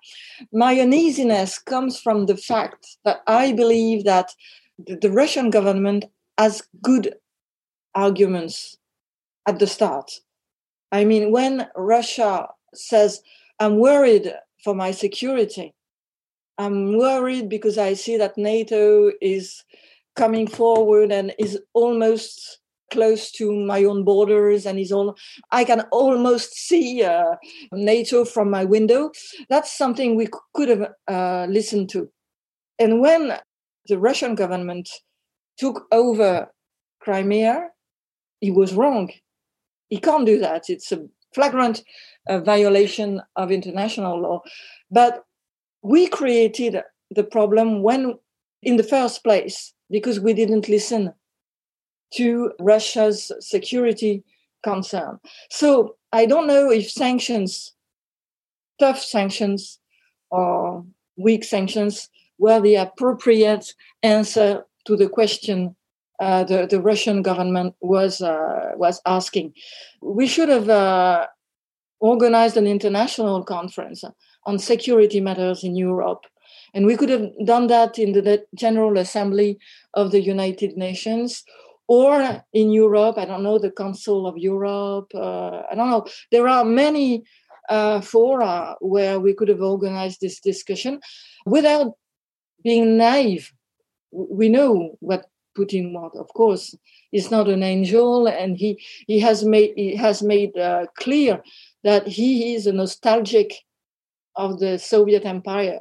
My 0.52 0.78
uneasiness 0.78 1.58
comes 1.58 2.00
from 2.00 2.26
the 2.26 2.36
fact 2.36 2.86
that 3.04 3.20
I 3.26 3.52
believe 3.52 4.04
that 4.04 4.32
the, 4.78 4.96
the 4.96 5.10
Russian 5.10 5.50
government 5.50 6.04
has 6.38 6.62
good 6.80 7.14
arguments 7.94 8.78
at 9.46 9.58
the 9.58 9.66
start. 9.66 10.20
I 10.92 11.04
mean, 11.04 11.30
when 11.30 11.68
Russia 11.76 12.48
says, 12.74 13.22
I'm 13.58 13.78
worried 13.78 14.32
for 14.64 14.74
my 14.74 14.90
security, 14.90 15.74
I'm 16.60 16.98
worried 16.98 17.48
because 17.48 17.78
I 17.78 17.94
see 17.94 18.18
that 18.18 18.36
NATO 18.36 19.12
is 19.22 19.64
coming 20.14 20.46
forward 20.46 21.10
and 21.10 21.32
is 21.38 21.58
almost 21.72 22.58
close 22.92 23.30
to 23.32 23.50
my 23.50 23.84
own 23.84 24.04
borders 24.04 24.66
and 24.66 24.76
is 24.76 24.90
all 24.90 25.14
i 25.52 25.62
can 25.62 25.82
almost 25.92 26.52
see 26.54 27.04
uh, 27.04 27.36
nato 27.72 28.24
from 28.24 28.50
my 28.50 28.64
window. 28.64 29.12
That's 29.48 29.72
something 29.82 30.16
we 30.16 30.28
could 30.54 30.68
have 30.68 30.84
uh, 31.06 31.46
listened 31.48 31.88
to. 31.90 32.10
And 32.78 33.00
when 33.00 33.38
the 33.86 33.98
russian 33.98 34.34
government 34.34 34.88
took 35.56 35.84
over 35.92 36.50
crimea 37.00 37.68
he 38.40 38.50
was 38.50 38.74
wrong. 38.74 39.10
He 39.88 39.98
can't 39.98 40.26
do 40.26 40.38
that. 40.40 40.64
It's 40.68 40.92
a 40.92 41.00
flagrant 41.34 41.82
uh, 42.28 42.40
violation 42.40 43.22
of 43.36 43.50
international 43.50 44.20
law. 44.20 44.40
But 44.90 45.24
we 45.82 46.06
created 46.06 46.82
the 47.10 47.24
problem 47.24 47.82
when 47.82 48.18
in 48.62 48.76
the 48.76 48.82
first 48.82 49.24
place 49.24 49.72
because 49.90 50.20
we 50.20 50.32
didn't 50.32 50.68
listen 50.68 51.12
to 52.14 52.52
Russia's 52.60 53.32
security 53.40 54.22
concern. 54.62 55.18
So 55.50 55.96
I 56.12 56.26
don't 56.26 56.46
know 56.46 56.70
if 56.70 56.90
sanctions, 56.90 57.72
tough 58.78 59.00
sanctions 59.00 59.78
or 60.30 60.84
weak 61.16 61.44
sanctions, 61.44 62.08
were 62.38 62.60
the 62.60 62.76
appropriate 62.76 63.74
answer 64.02 64.64
to 64.86 64.96
the 64.96 65.08
question 65.08 65.76
uh, 66.20 66.44
the, 66.44 66.66
the 66.66 66.80
Russian 66.80 67.22
government 67.22 67.74
was 67.80 68.20
uh, 68.20 68.72
was 68.76 69.00
asking. 69.06 69.54
We 70.02 70.26
should 70.26 70.50
have 70.50 70.68
uh, 70.68 71.26
organized 71.98 72.58
an 72.58 72.66
international 72.66 73.42
conference 73.42 74.04
on 74.46 74.58
security 74.58 75.20
matters 75.20 75.64
in 75.64 75.76
Europe. 75.76 76.24
And 76.74 76.86
we 76.86 76.96
could 76.96 77.08
have 77.08 77.30
done 77.44 77.66
that 77.68 77.98
in 77.98 78.12
the 78.12 78.44
General 78.54 78.98
Assembly 78.98 79.58
of 79.94 80.12
the 80.12 80.20
United 80.20 80.76
Nations 80.76 81.44
or 81.88 82.44
in 82.52 82.70
Europe, 82.70 83.18
I 83.18 83.24
don't 83.24 83.42
know, 83.42 83.58
the 83.58 83.72
Council 83.72 84.26
of 84.26 84.38
Europe, 84.38 85.10
uh, 85.12 85.62
I 85.70 85.74
don't 85.74 85.90
know. 85.90 86.06
There 86.30 86.46
are 86.46 86.64
many 86.64 87.24
uh, 87.68 88.00
fora 88.00 88.76
where 88.80 89.18
we 89.18 89.34
could 89.34 89.48
have 89.48 89.60
organized 89.60 90.20
this 90.20 90.38
discussion 90.38 91.00
without 91.46 91.94
being 92.62 92.96
naive. 92.96 93.52
We 94.12 94.48
know 94.48 94.98
what 95.00 95.26
Putin 95.58 95.92
wants, 95.92 96.16
of 96.16 96.28
course. 96.28 96.76
He's 97.10 97.30
not 97.30 97.48
an 97.48 97.64
angel, 97.64 98.28
and 98.28 98.56
he, 98.56 98.80
he 99.08 99.18
has 99.18 99.44
made, 99.44 99.72
he 99.74 99.96
has 99.96 100.22
made 100.22 100.56
uh, 100.56 100.86
clear 100.96 101.42
that 101.82 102.06
he 102.06 102.54
is 102.54 102.68
a 102.68 102.72
nostalgic 102.72 103.52
of 104.36 104.58
the 104.60 104.78
Soviet 104.78 105.24
Empire. 105.24 105.80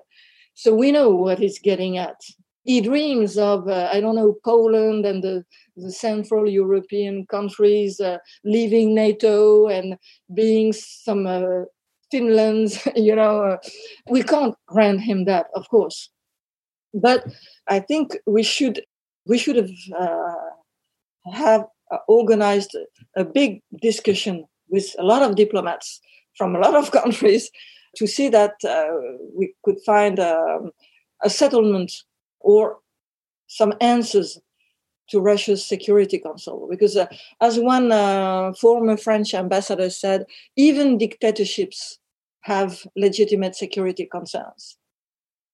So 0.54 0.74
we 0.74 0.92
know 0.92 1.10
what 1.10 1.40
he's 1.40 1.60
getting 1.60 1.98
at. 1.98 2.20
He 2.64 2.82
dreams 2.82 3.38
of, 3.38 3.68
uh, 3.68 3.90
I 3.92 4.02
don't 4.02 4.16
know, 4.16 4.36
Poland 4.44 5.06
and 5.06 5.24
the 5.24 5.44
the 5.78 5.92
Central 5.92 6.50
European 6.50 7.26
countries 7.28 8.00
uh, 8.00 8.18
leaving 8.44 8.94
NATO 8.94 9.68
and 9.68 9.96
being 10.34 10.74
some 10.74 11.26
uh, 11.26 11.64
Finland's, 12.12 12.88
you 12.96 13.16
know, 13.16 13.42
uh, 13.42 13.58
we 14.10 14.24
can't 14.24 14.56
grant 14.68 15.02
him 15.02 15.26
that, 15.26 15.48
of 15.56 15.70
course. 15.70 16.10
But 16.94 17.26
I 17.68 17.80
think 17.80 18.18
we 18.26 18.44
should 18.44 18.82
we 19.26 19.38
should 19.38 19.56
have 19.56 19.72
uh, 19.98 21.32
have 21.32 21.66
uh, 21.92 21.98
organized 22.08 22.76
a 23.16 23.24
big 23.24 23.62
discussion 23.82 24.46
with 24.70 24.96
a 24.98 25.04
lot 25.04 25.22
of 25.22 25.36
diplomats 25.36 26.02
from 26.36 26.56
a 26.56 26.60
lot 26.60 26.76
of 26.76 26.92
countries 27.00 27.50
to 27.96 28.08
see 28.08 28.30
that 28.30 28.56
uh, 28.68 28.88
we 29.34 29.54
could 29.64 29.80
find 29.86 30.20
um, 30.20 30.72
a 31.24 31.30
settlement 31.30 31.92
or 32.40 32.80
some 33.48 33.74
answers 33.82 34.40
to 35.10 35.20
Russia's 35.20 35.66
Security 35.66 36.20
Council. 36.20 36.68
Because, 36.70 36.96
uh, 36.96 37.08
as 37.42 37.60
one 37.60 37.92
uh, 37.92 38.54
former 38.54 38.96
French 38.96 39.34
ambassador 39.34 39.90
said, 39.90 40.26
even 40.56 40.98
dictatorships 40.98 42.00
have 42.42 42.86
legitimate 42.96 43.56
security 43.56 44.06
concerns. 44.06 44.78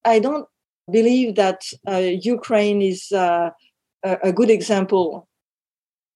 I 0.03 0.19
don't 0.19 0.47
believe 0.91 1.35
that 1.35 1.61
uh, 1.87 1.97
Ukraine 1.97 2.81
is 2.81 3.11
uh, 3.11 3.49
a, 4.03 4.31
good 4.31 4.51
example 4.51 5.27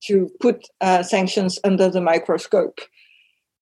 to 0.03 0.29
put 0.39 0.67
uh, 0.81 1.01
sanctions 1.01 1.59
under 1.63 1.89
the 1.89 2.01
microscope. 2.01 2.79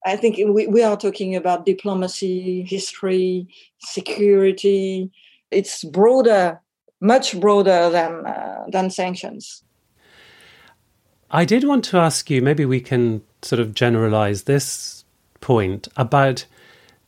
I 0.06 0.16
think 0.16 0.38
we, 0.38 0.68
we 0.68 0.84
are 0.84 0.98
talking 0.98 1.36
about 1.36 1.66
diplomacy, 1.66 2.64
history, 2.64 3.48
security. 3.80 5.12
It's 5.52 5.84
broader, 5.84 6.62
much 7.02 7.40
broader 7.40 7.90
than 7.90 8.26
uh, 8.26 8.66
than 8.70 8.90
sanctions. 8.90 9.64
I 11.30 11.44
did 11.44 11.66
want 11.66 11.84
to 11.86 11.98
ask 11.98 12.30
you, 12.30 12.42
maybe 12.42 12.66
we 12.66 12.80
can 12.80 13.22
sort 13.42 13.60
of 13.60 13.74
generalize 13.74 14.44
this 14.44 15.04
point 15.42 15.88
about 15.98 16.46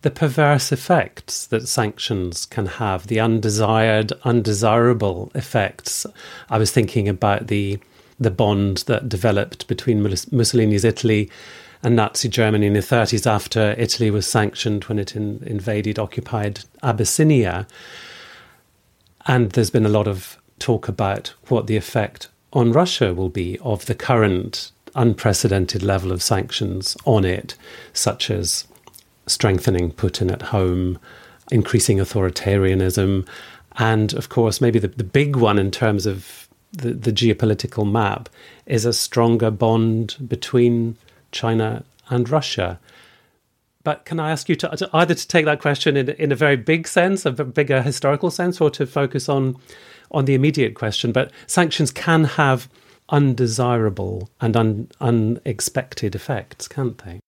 the 0.02 0.12
perverse 0.12 0.72
effects 0.72 1.48
that 1.48 1.68
sanctions 1.68 2.46
can 2.46 2.66
have, 2.66 3.08
the 3.08 3.20
undesired, 3.20 4.14
undesirable 4.24 5.32
effects. 5.36 6.06
I 6.50 6.58
was 6.58 6.72
thinking 6.72 7.08
about 7.08 7.48
the 7.48 7.80
the 8.22 8.32
bond 8.32 8.80
that 8.88 9.08
developed 9.08 9.68
between 9.68 10.04
Mussolini's 10.04 10.84
Italy 10.84 11.30
and 11.82 11.96
Nazi 11.96 12.28
Germany 12.28 12.68
in 12.68 12.74
the 12.74 12.80
30s 12.80 13.26
after 13.26 13.76
Italy 13.78 14.12
was 14.12 14.28
sanctioned 14.28 14.84
when 14.86 15.00
it 15.00 15.16
in, 15.16 15.42
invaded, 15.46 15.98
occupied 15.98 16.62
Abyssinia. 16.84 17.68
And 19.26 19.52
there's 19.52 19.70
been 19.70 19.86
a 19.86 19.90
lot 19.90 20.08
of 20.08 20.38
talk 20.60 20.88
about 20.88 21.34
what 21.48 21.68
the 21.68 21.78
effect 21.78 22.28
on 22.52 22.72
Russia 22.72 23.14
will 23.14 23.30
be 23.30 23.58
of 23.60 23.86
the 23.86 23.96
current 23.96 24.72
unprecedented 24.96 25.84
level 25.84 26.12
of 26.12 26.22
sanctions 26.22 26.98
on 27.06 27.24
it, 27.24 27.56
such 27.94 28.30
as 28.30 28.66
strengthening 29.28 29.92
Putin 29.92 30.32
at 30.32 30.42
home, 30.42 31.00
increasing 31.52 32.00
authoritarianism, 32.00 33.26
and 33.78 34.14
of 34.14 34.30
course, 34.30 34.60
maybe 34.60 34.78
the, 34.78 34.90
the 34.90 35.04
big 35.04 35.36
one 35.36 35.58
in 35.58 35.72
terms 35.72 36.06
of 36.06 36.48
the, 36.74 36.94
the 36.94 37.12
geopolitical 37.12 37.90
map 37.90 38.30
is 38.66 38.86
a 38.86 38.94
stronger 38.94 39.50
bond 39.50 40.16
between 40.28 40.98
China 41.32 41.84
and 42.10 42.30
Russia. 42.30 42.80
But 43.84 44.06
can 44.06 44.20
I 44.20 44.32
ask 44.32 44.50
you 44.50 44.56
to, 44.56 44.70
to 44.76 44.90
either 44.94 45.16
to 45.16 45.28
take 45.28 45.46
that 45.46 45.62
question 45.62 45.96
in, 45.96 46.10
in 46.10 46.32
a 46.32 46.36
very 46.36 46.58
big 46.58 46.88
sense, 46.88 47.26
a 47.26 47.32
bigger 47.32 47.82
historical 47.82 48.30
sense, 48.30 48.60
or 48.60 48.70
to 48.72 48.86
focus 48.86 49.30
on 49.30 49.56
on 50.12 50.26
the 50.26 50.34
immediate 50.34 50.76
question, 50.76 51.12
but 51.12 51.32
sanctions 51.48 51.92
can 51.92 52.24
have 52.24 52.68
undesirable 53.10 54.30
and 54.42 54.56
un- 54.56 54.88
unexpected 55.00 56.16
effects, 56.16 56.68
can't 56.68 56.98
they? 57.00 57.20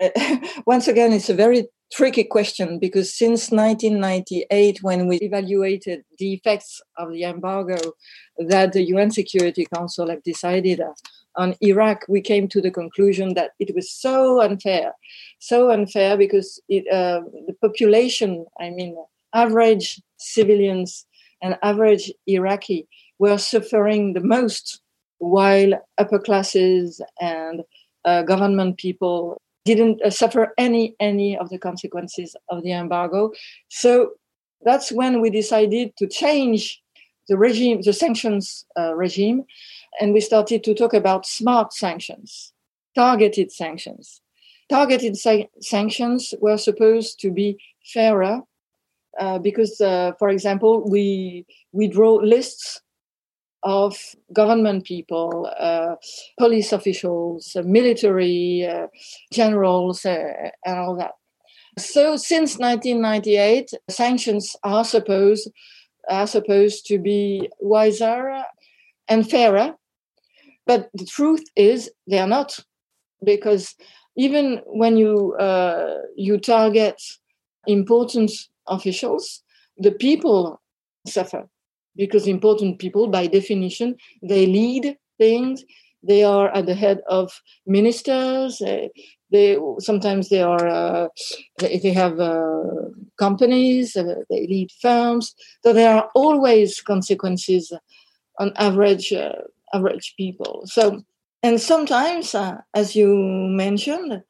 Uh, 0.00 0.38
once 0.66 0.88
again, 0.88 1.12
it's 1.12 1.28
a 1.28 1.34
very 1.34 1.68
tricky 1.92 2.24
question 2.24 2.78
because 2.78 3.16
since 3.16 3.50
1998, 3.50 4.82
when 4.82 5.06
we 5.06 5.16
evaluated 5.18 6.04
the 6.18 6.34
effects 6.34 6.80
of 6.96 7.12
the 7.12 7.24
embargo 7.24 7.78
that 8.38 8.72
the 8.72 8.82
UN 8.88 9.10
Security 9.10 9.66
Council 9.74 10.10
have 10.10 10.22
decided 10.22 10.80
on 11.38 11.54
Iraq, 11.62 12.04
we 12.08 12.20
came 12.20 12.48
to 12.48 12.60
the 12.60 12.70
conclusion 12.70 13.34
that 13.34 13.52
it 13.58 13.74
was 13.74 13.90
so 13.90 14.42
unfair, 14.42 14.92
so 15.38 15.70
unfair 15.70 16.16
because 16.18 16.60
it, 16.68 16.84
uh, 16.92 17.20
the 17.46 17.54
population, 17.62 18.44
I 18.60 18.70
mean, 18.70 18.96
average 19.32 20.02
civilians 20.18 21.06
and 21.40 21.56
average 21.62 22.12
Iraqi 22.26 22.88
were 23.18 23.38
suffering 23.38 24.12
the 24.12 24.20
most, 24.20 24.80
while 25.18 25.72
upper 25.96 26.18
classes 26.18 27.00
and 27.20 27.62
uh, 28.04 28.22
government 28.22 28.76
people 28.78 29.40
didn't 29.64 30.02
uh, 30.02 30.10
suffer 30.10 30.54
any 30.58 30.96
any 30.98 31.36
of 31.36 31.50
the 31.50 31.58
consequences 31.58 32.34
of 32.48 32.62
the 32.62 32.72
embargo. 32.72 33.32
So 33.68 34.12
that's 34.64 34.90
when 34.90 35.20
we 35.20 35.30
decided 35.30 35.96
to 35.98 36.06
change 36.08 36.82
the 37.28 37.36
regime, 37.36 37.82
the 37.82 37.92
sanctions 37.92 38.64
uh, 38.78 38.94
regime, 38.94 39.44
and 40.00 40.12
we 40.12 40.20
started 40.20 40.64
to 40.64 40.74
talk 40.74 40.94
about 40.94 41.26
smart 41.26 41.72
sanctions, 41.72 42.52
targeted 42.94 43.52
sanctions. 43.52 44.20
Targeted 44.68 45.16
sa- 45.16 45.48
sanctions 45.60 46.34
were 46.40 46.58
supposed 46.58 47.18
to 47.20 47.30
be 47.30 47.58
fairer 47.84 48.42
uh, 49.18 49.38
because, 49.38 49.80
uh, 49.80 50.12
for 50.18 50.28
example, 50.28 50.88
we 50.88 51.46
we 51.72 51.88
draw 51.88 52.14
lists 52.14 52.80
of 53.62 53.96
government 54.32 54.84
people, 54.84 55.50
uh, 55.58 55.96
police 56.38 56.72
officials, 56.72 57.56
uh, 57.56 57.62
military 57.62 58.66
uh, 58.66 58.86
generals, 59.32 60.04
and 60.04 60.52
all 60.66 60.96
that. 60.96 61.12
So, 61.78 62.16
since 62.16 62.58
1998, 62.58 63.70
sanctions 63.88 64.54
are 64.62 64.84
supposed 64.84 65.50
are 66.08 66.26
supposed 66.26 66.86
to 66.86 66.98
be 66.98 67.48
wiser 67.60 68.42
and 69.08 69.28
fairer, 69.28 69.74
but 70.68 70.90
the 70.94 71.06
truth 71.06 71.44
is 71.56 71.90
they 72.06 72.20
are 72.20 72.28
not. 72.28 72.60
because 73.24 73.74
even 74.16 74.60
when 74.66 74.96
you 74.96 75.34
uh, 75.38 75.98
you 76.16 76.38
target 76.38 77.00
important 77.66 78.30
officials, 78.66 79.42
the 79.76 79.92
people 79.92 80.60
suffer 81.06 81.48
because 81.96 82.26
important 82.26 82.78
people, 82.78 83.08
by 83.08 83.26
definition, 83.26 83.96
they 84.22 84.46
lead 84.46 84.96
things. 85.18 85.64
They 86.02 86.22
are 86.22 86.48
at 86.54 86.66
the 86.66 86.74
head 86.74 87.00
of 87.08 87.32
ministers. 87.66 88.58
They, 88.58 88.90
they 89.32 89.58
sometimes 89.80 90.28
they 90.28 90.42
are 90.42 90.66
uh, 90.66 91.08
they, 91.58 91.78
they, 91.78 91.92
have 91.92 92.20
uh, 92.20 92.62
companies. 93.18 93.96
Uh, 93.96 94.22
they 94.30 94.46
lead 94.46 94.70
firms. 94.80 95.34
So 95.64 95.72
there 95.72 95.94
are 95.96 96.08
always 96.14 96.80
consequences 96.80 97.72
on 98.38 98.52
average 98.56 99.12
uh, 99.12 99.32
average 99.74 100.14
people. 100.16 100.62
So 100.66 101.02
and 101.42 101.60
sometimes, 101.60 102.34
uh, 102.34 102.56
as 102.74 102.96
you 102.96 103.14
mentioned, 103.16 104.22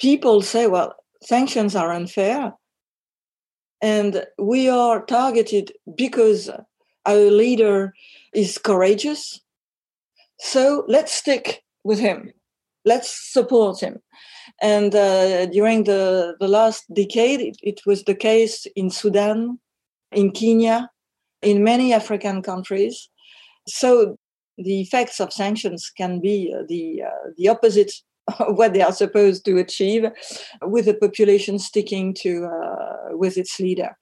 people 0.00 0.42
say, 0.42 0.66
"Well, 0.66 0.94
sanctions 1.22 1.76
are 1.76 1.92
unfair." 1.92 2.54
And 3.80 4.26
we 4.38 4.68
are 4.68 5.04
targeted 5.04 5.72
because 5.94 6.50
our 7.06 7.30
leader 7.30 7.94
is 8.34 8.58
courageous. 8.58 9.40
So 10.40 10.84
let's 10.88 11.12
stick 11.12 11.62
with 11.84 12.00
him. 12.00 12.32
Let's 12.84 13.32
support 13.32 13.80
him. 13.80 14.00
And 14.60 14.94
uh, 14.94 15.46
during 15.46 15.84
the, 15.84 16.36
the 16.40 16.48
last 16.48 16.92
decade, 16.92 17.40
it, 17.40 17.56
it 17.62 17.80
was 17.86 18.04
the 18.04 18.14
case 18.14 18.66
in 18.74 18.90
Sudan, 18.90 19.60
in 20.10 20.32
Kenya, 20.32 20.90
in 21.42 21.62
many 21.62 21.92
African 21.92 22.42
countries. 22.42 23.08
So 23.68 24.18
the 24.58 24.80
effects 24.80 25.20
of 25.20 25.32
sanctions 25.32 25.90
can 25.96 26.20
be 26.20 26.52
uh, 26.54 26.62
the 26.68 27.02
uh, 27.02 27.30
the 27.36 27.48
opposite 27.48 27.92
of 28.38 28.58
what 28.58 28.74
they 28.74 28.82
are 28.82 28.92
supposed 28.92 29.44
to 29.44 29.58
achieve, 29.58 30.04
with 30.62 30.86
the 30.86 30.94
population 30.94 31.58
sticking 31.58 32.14
to 32.14 32.44
uh, 32.46 33.16
with 33.16 33.38
its 33.38 33.58
leader. 33.60 33.96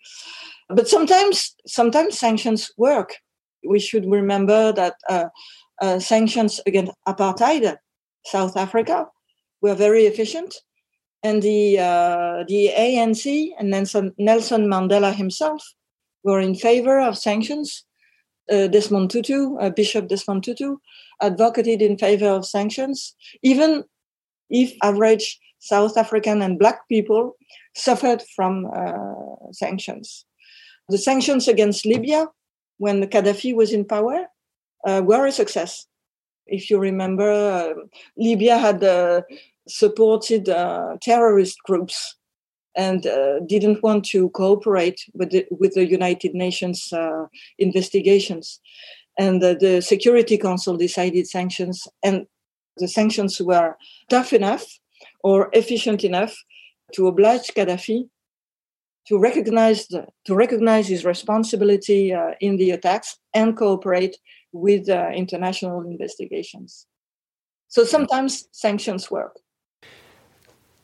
But 0.69 0.88
sometimes 0.88 1.55
sometimes 1.66 2.19
sanctions 2.19 2.71
work. 2.77 3.16
We 3.69 3.79
should 3.79 4.07
remember 4.09 4.73
that 4.73 4.95
uh, 5.09 5.27
uh, 5.83 5.99
sanctions 5.99 6.61
against 6.66 6.92
apartheid, 7.07 7.77
South 8.25 8.57
Africa, 8.57 9.07
were 9.61 9.75
very 9.75 10.07
efficient, 10.07 10.55
and 11.23 11.42
the 11.42 11.79
uh, 11.79 12.45
the 12.49 12.73
ANC 12.77 13.51
and 13.59 13.71
Nelson 13.71 14.66
Mandela 14.69 15.14
himself 15.14 15.62
were 16.25 16.40
in 16.40 16.55
favor 16.55 17.01
of 17.01 17.16
sanctions 17.16 17.85
uh, 18.50 18.66
Desmond 18.68 19.11
Tutu, 19.11 19.56
uh, 19.56 19.70
Bishop 19.70 20.09
Desmond 20.09 20.44
Tutu, 20.44 20.76
advocated 21.20 21.82
in 21.82 21.96
favor 21.98 22.28
of 22.28 22.46
sanctions, 22.46 23.14
even 23.42 23.85
if 24.50 24.74
average 24.82 25.38
South 25.59 25.96
African 25.96 26.42
and 26.42 26.59
Black 26.59 26.88
people 26.88 27.37
suffered 27.74 28.22
from 28.35 28.66
uh, 28.66 29.52
sanctions. 29.52 30.24
The 30.88 30.98
sanctions 30.98 31.48
against 31.48 31.87
Libya, 31.87 32.28
when 32.78 33.00
the 33.00 33.06
Gaddafi 33.06 33.54
was 33.54 33.72
in 33.72 33.85
power, 33.85 34.26
uh, 34.87 35.02
were 35.04 35.26
a 35.26 35.32
success. 35.32 35.87
If 36.46 36.70
you 36.70 36.78
remember, 36.78 37.30
uh, 37.30 37.74
Libya 38.16 38.59
had 38.59 38.85
uh, 38.85 39.22
supported 39.66 40.44
terrorist 41.02 41.59
groups 41.64 42.15
and 42.76 43.06
uh, 43.06 43.40
didn't 43.46 43.82
want 43.82 44.04
to 44.04 44.28
cooperate 44.30 45.00
with 45.14 45.30
the, 45.30 45.46
with 45.50 45.74
the 45.74 45.86
United 45.86 46.34
Nations 46.34 46.92
uh, 46.92 47.24
investigations. 47.58 48.60
And 49.18 49.42
uh, 49.42 49.54
the 49.58 49.80
Security 49.80 50.36
Council 50.36 50.76
decided 50.76 51.26
sanctions, 51.26 51.88
and 52.04 52.26
the 52.76 52.88
sanctions 52.88 53.40
were 53.40 53.76
tough 54.10 54.32
enough 54.32 54.64
or 55.24 55.48
efficient 55.52 56.04
enough 56.04 56.36
to 56.92 57.06
oblige 57.06 57.48
Gaddafi 57.54 58.08
to 59.08 59.18
recognize 59.18 59.86
the, 59.86 60.06
to 60.24 60.34
recognize 60.34 60.88
his 60.88 61.04
responsibility 61.04 62.12
uh, 62.12 62.32
in 62.40 62.56
the 62.56 62.72
attacks 62.72 63.18
and 63.32 63.56
cooperate 63.56 64.16
with 64.52 64.88
uh, 64.88 65.10
international 65.14 65.82
investigations. 65.82 66.86
So 67.68 67.84
sometimes 67.84 68.48
sanctions 68.52 69.10
work. 69.10 69.38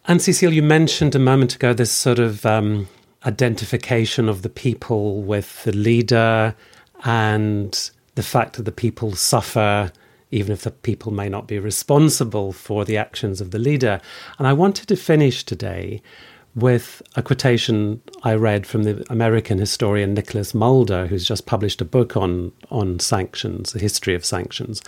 Anne 0.09 0.19
Cécile, 0.19 0.53
you 0.53 0.65
mentioned 0.65 1.15
a 1.15 1.21
moment 1.21 1.55
ago 1.55 1.73
this 1.73 1.93
sort 1.93 2.19
of 2.19 2.45
um, 2.45 2.89
identification 3.25 4.29
of 4.29 4.43
the 4.43 4.49
people 4.49 5.23
with 5.23 5.63
the 5.63 5.71
leader 5.71 6.57
and 7.05 7.91
the 8.17 8.23
fact 8.25 8.57
that 8.57 8.65
the 8.65 8.73
people 8.73 9.15
suffer, 9.15 9.93
even 10.33 10.53
if 10.53 10.63
the 10.63 10.73
people 10.73 11.13
may 11.13 11.29
not 11.29 11.47
be 11.47 11.57
responsible 11.57 12.53
for 12.53 12.85
the 12.85 12.97
actions 12.97 13.41
of 13.41 13.53
the 13.53 13.61
leader. 13.61 14.01
And 14.39 14.49
I 14.49 14.53
wanted 14.53 14.89
to 14.89 14.97
finish 14.97 15.45
today 15.45 16.03
with 16.57 17.01
a 17.15 17.23
quotation 17.23 18.03
I 18.25 18.35
read 18.35 18.67
from 18.67 18.83
the 18.83 19.07
American 19.09 19.59
historian 19.59 20.15
Nicholas 20.15 20.53
Mulder, 20.53 21.07
who's 21.07 21.29
just 21.29 21.47
published 21.47 21.81
a 21.81 21.85
book 21.85 22.17
on, 22.17 22.51
on 22.73 22.99
sanctions, 22.99 23.73
the 23.73 23.79
history 23.79 24.17
of 24.17 24.25
sanctions. 24.25 24.83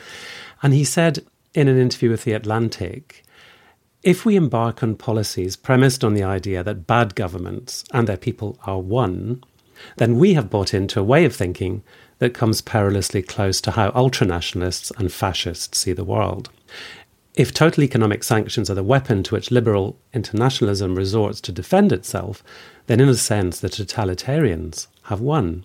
And 0.60 0.74
he 0.74 0.82
said 0.82 1.24
in 1.54 1.68
an 1.68 1.78
interview 1.78 2.10
with 2.10 2.24
The 2.24 2.32
Atlantic 2.32 3.24
if 4.04 4.26
we 4.26 4.36
embark 4.36 4.82
on 4.82 4.94
policies 4.94 5.56
premised 5.56 6.04
on 6.04 6.12
the 6.12 6.22
idea 6.22 6.62
that 6.62 6.86
bad 6.86 7.14
governments 7.14 7.84
and 7.92 8.06
their 8.06 8.18
people 8.18 8.58
are 8.66 8.78
one, 8.78 9.42
then 9.96 10.18
we 10.18 10.34
have 10.34 10.50
bought 10.50 10.74
into 10.74 11.00
a 11.00 11.04
way 11.04 11.24
of 11.24 11.34
thinking 11.34 11.82
that 12.18 12.34
comes 12.34 12.60
perilously 12.60 13.22
close 13.22 13.62
to 13.62 13.72
how 13.72 13.90
ultranationalists 13.92 14.92
and 14.98 15.10
fascists 15.10 15.78
see 15.78 15.92
the 15.92 16.04
world. 16.04 16.50
If 17.34 17.52
total 17.52 17.82
economic 17.82 18.22
sanctions 18.22 18.70
are 18.70 18.74
the 18.74 18.84
weapon 18.84 19.22
to 19.24 19.34
which 19.34 19.50
liberal 19.50 19.96
internationalism 20.12 20.94
resorts 20.94 21.40
to 21.40 21.52
defend 21.52 21.90
itself, 21.90 22.44
then 22.86 23.00
in 23.00 23.08
a 23.08 23.14
sense 23.14 23.58
the 23.58 23.68
totalitarians 23.68 24.86
have 25.04 25.20
won. 25.20 25.64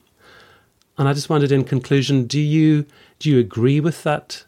And 0.97 1.07
I 1.07 1.13
just 1.13 1.29
wondered 1.29 1.51
in 1.51 1.65
conclusion, 1.65 2.25
do 2.25 2.39
you 2.39 2.85
do 3.19 3.29
you 3.29 3.37
agree 3.37 3.79
with 3.81 4.03
that 4.03 4.45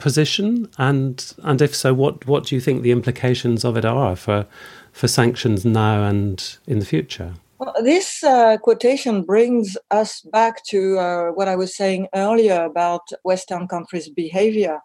position? 0.00 0.68
And 0.78 1.32
and 1.42 1.62
if 1.62 1.74
so, 1.74 1.94
what 1.94 2.26
what 2.26 2.44
do 2.44 2.54
you 2.54 2.60
think 2.60 2.82
the 2.82 2.90
implications 2.90 3.64
of 3.64 3.76
it 3.76 3.84
are 3.84 4.16
for 4.16 4.46
for 4.92 5.08
sanctions 5.08 5.64
now 5.64 6.02
and 6.02 6.58
in 6.66 6.78
the 6.78 6.86
future? 6.86 7.34
Well, 7.58 7.74
this 7.82 8.24
uh, 8.24 8.56
quotation 8.56 9.22
brings 9.22 9.76
us 9.90 10.22
back 10.22 10.64
to 10.68 10.98
uh, 10.98 11.26
what 11.32 11.46
I 11.46 11.56
was 11.56 11.76
saying 11.76 12.08
earlier 12.14 12.64
about 12.64 13.02
Western 13.22 13.68
countries' 13.68 14.08
behavior. 14.08 14.80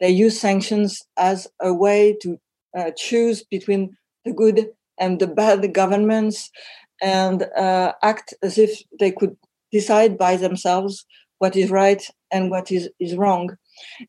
They 0.00 0.10
use 0.10 0.38
sanctions 0.38 1.02
as 1.16 1.48
a 1.60 1.74
way 1.74 2.16
to 2.22 2.38
uh, 2.78 2.90
choose 2.96 3.42
between 3.42 3.96
the 4.24 4.32
good 4.32 4.70
and 4.98 5.18
the 5.18 5.26
bad 5.26 5.74
governments 5.74 6.50
and 7.02 7.42
uh, 7.56 7.92
act 8.02 8.32
as 8.42 8.58
if 8.58 8.82
they 9.00 9.10
could 9.10 9.36
decide 9.72 10.16
by 10.16 10.36
themselves 10.36 11.04
what 11.44 11.56
is 11.56 11.70
right 11.70 12.02
and 12.34 12.50
what 12.50 12.66
is, 12.76 12.88
is 12.98 13.14
wrong 13.20 13.44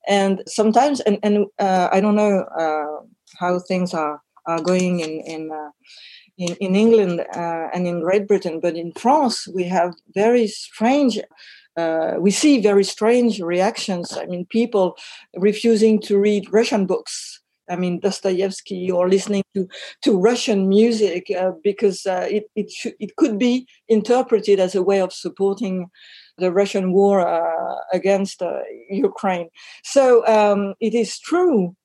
and 0.07 0.41
sometimes 0.47 0.97
and, 1.01 1.17
and 1.25 1.33
uh, 1.59 1.87
i 1.91 1.99
don't 1.99 2.19
know 2.23 2.35
uh, 2.63 2.97
how 3.41 3.53
things 3.59 3.93
are, 3.93 4.15
are 4.45 4.61
going 4.61 4.93
in 5.05 5.13
in 5.33 5.41
uh, 5.51 5.71
in, 6.37 6.53
in 6.65 6.75
England 6.75 7.21
uh, 7.33 7.67
and 7.73 7.87
in 7.87 8.01
Great 8.01 8.27
Britain, 8.27 8.59
but 8.59 8.75
in 8.75 8.91
France 8.91 9.47
we 9.57 9.63
have 9.63 9.93
very 10.13 10.47
strange 10.47 11.17
uh, 11.77 12.13
we 12.19 12.31
see 12.31 12.61
very 12.61 12.83
strange 12.83 13.41
reactions. 13.41 14.17
I 14.17 14.25
mean, 14.25 14.45
people 14.45 14.97
refusing 15.35 16.01
to 16.03 16.17
read 16.17 16.51
Russian 16.51 16.85
books. 16.85 17.41
I 17.69 17.75
mean, 17.75 17.99
Dostoevsky 17.99 18.91
or 18.91 19.09
listening 19.09 19.43
to, 19.55 19.67
to 20.03 20.17
Russian 20.17 20.69
music 20.69 21.25
uh, 21.37 21.51
because 21.63 22.05
uh, 22.05 22.27
it, 22.29 22.45
it, 22.55 22.71
sh- 22.71 22.95
it 22.99 23.15
could 23.17 23.37
be 23.37 23.67
interpreted 23.89 24.59
as 24.59 24.75
a 24.75 24.83
way 24.83 25.01
of 25.01 25.11
supporting 25.11 25.89
the 26.37 26.51
Russian 26.51 26.91
war 26.91 27.25
uh, 27.25 27.75
against 27.93 28.41
uh, 28.41 28.59
Ukraine. 28.89 29.49
So 29.83 30.25
um, 30.27 30.73
it 30.79 30.93
is 30.93 31.19
true 31.19 31.75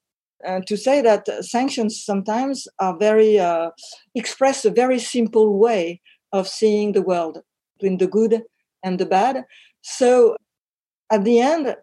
uh, 0.46 0.60
to 0.66 0.76
say 0.76 1.02
that 1.02 1.28
sanctions 1.44 2.02
sometimes 2.02 2.66
are 2.78 2.96
very 2.98 3.38
uh, 3.38 3.70
express 4.14 4.64
a 4.64 4.70
very 4.70 4.98
simple 4.98 5.58
way 5.58 6.00
of 6.32 6.48
seeing 6.48 6.92
the 6.92 7.02
world 7.02 7.38
between 7.78 7.98
the 7.98 8.06
good 8.06 8.42
and 8.82 8.98
the 8.98 9.06
bad. 9.06 9.44
So 9.82 10.36
at 11.10 11.24
the 11.24 11.40
end, 11.40 11.76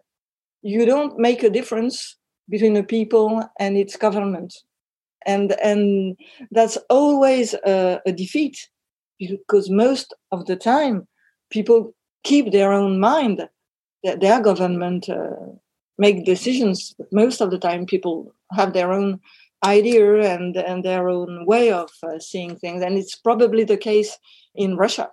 you 0.62 0.84
don't 0.86 1.18
make 1.18 1.42
a 1.42 1.50
difference 1.50 2.16
between 2.48 2.74
the 2.74 2.82
people 2.82 3.42
and 3.58 3.76
its 3.76 3.96
government, 3.96 4.54
and 5.26 5.52
and 5.62 6.16
that's 6.50 6.78
always 6.88 7.54
a, 7.54 8.00
a 8.06 8.12
defeat 8.12 8.68
because 9.18 9.68
most 9.68 10.14
of 10.32 10.46
the 10.46 10.56
time 10.56 11.06
people 11.50 11.94
keep 12.30 12.46
their 12.52 12.72
own 12.72 13.00
mind 13.00 13.36
that 14.04 14.20
their 14.20 14.40
government 14.40 15.08
uh, 15.08 15.36
make 16.04 16.24
decisions 16.32 16.94
most 17.10 17.40
of 17.40 17.50
the 17.50 17.58
time 17.58 17.86
people 17.94 18.16
have 18.58 18.72
their 18.72 18.90
own 18.92 19.20
idea 19.64 20.04
and 20.34 20.56
and 20.70 20.84
their 20.84 21.04
own 21.08 21.30
way 21.52 21.72
of 21.72 21.90
uh, 22.02 22.18
seeing 22.30 22.52
things 22.56 22.80
and 22.82 22.96
it's 23.00 23.16
probably 23.28 23.64
the 23.64 23.80
case 23.90 24.12
in 24.54 24.76
russia 24.76 25.06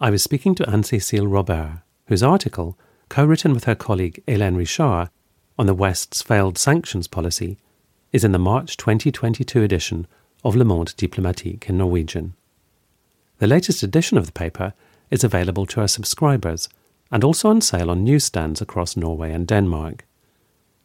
i 0.00 0.08
was 0.14 0.22
speaking 0.22 0.54
to 0.54 0.68
anne 0.70 0.82
cecile 0.82 1.26
robert 1.26 1.82
whose 2.06 2.22
article 2.22 2.78
co-written 3.10 3.52
with 3.52 3.64
her 3.64 3.78
colleague 3.86 4.22
hélène 4.26 4.56
richard 4.56 5.10
on 5.58 5.66
the 5.66 5.74
West's 5.74 6.22
failed 6.22 6.58
sanctions 6.58 7.06
policy 7.06 7.58
is 8.12 8.24
in 8.24 8.32
the 8.32 8.38
March 8.38 8.76
2022 8.76 9.62
edition 9.62 10.06
of 10.42 10.56
Le 10.56 10.64
Monde 10.64 10.94
Diplomatique 10.96 11.68
in 11.68 11.78
Norwegian. 11.78 12.34
The 13.38 13.46
latest 13.46 13.82
edition 13.82 14.18
of 14.18 14.26
the 14.26 14.32
paper 14.32 14.74
is 15.14 15.24
available 15.24 15.64
to 15.64 15.80
our 15.80 15.88
subscribers 15.88 16.68
and 17.10 17.22
also 17.22 17.48
on 17.48 17.60
sale 17.60 17.90
on 17.90 18.02
newsstands 18.02 18.60
across 18.60 18.96
Norway 18.96 19.32
and 19.32 19.46
Denmark. 19.46 20.04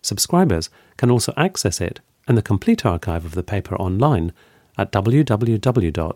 Subscribers 0.04 0.70
can 0.98 1.10
also 1.10 1.34
access 1.36 1.82
it 1.82 2.00
and 2.28 2.38
the 2.38 2.44
complete 2.44 2.86
archive 2.86 3.26
of 3.26 3.34
the 3.34 3.42
paper 3.44 3.76
online 3.78 4.32
at 4.78 4.92
www.lmd.no. 4.92 6.08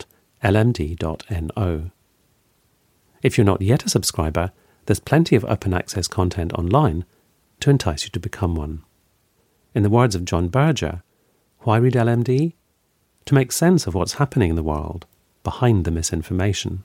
If 3.23 3.38
you're 3.38 3.45
not 3.45 3.62
yet 3.62 3.86
a 3.86 3.89
subscriber, 3.89 4.52
there's 4.86 4.99
plenty 4.99 5.36
of 5.36 5.45
open 5.45 5.73
access 5.73 6.08
content 6.08 6.54
online 6.54 7.06
to 7.62 7.71
entice 7.71 8.04
you 8.04 8.10
to 8.12 8.19
become 8.19 8.54
one. 8.54 8.84
In 9.73 9.82
the 9.82 9.89
words 9.89 10.13
of 10.13 10.26
John 10.26 10.49
Berger, 10.49 11.02
why 11.62 11.78
read 11.78 11.93
LMD? 11.93 12.54
To 13.26 13.34
make 13.34 13.52
sense 13.52 13.88
of 13.88 13.95
what's 13.95 14.13
happening 14.13 14.52
in 14.52 14.56
the 14.56 14.62
world 14.62 15.08
behind 15.43 15.86
the 15.86 15.91
misinformation. 15.91 16.84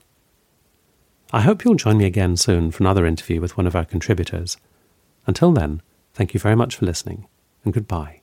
I 1.31 1.43
hope 1.43 1.63
you'll 1.63 1.75
join 1.75 1.99
me 1.99 2.07
again 2.07 2.39
soon 2.39 2.71
for 2.71 2.83
another 2.83 3.05
interview 3.05 3.41
with 3.41 3.57
one 3.59 3.67
of 3.67 3.77
our 3.77 3.85
contributors. 3.85 4.57
Until 5.27 5.53
then, 5.53 5.83
thank 6.15 6.33
you 6.33 6.41
very 6.41 6.57
much 6.57 6.77
for 6.77 6.87
listening, 6.87 7.27
and 7.65 7.75
goodbye. 7.75 8.23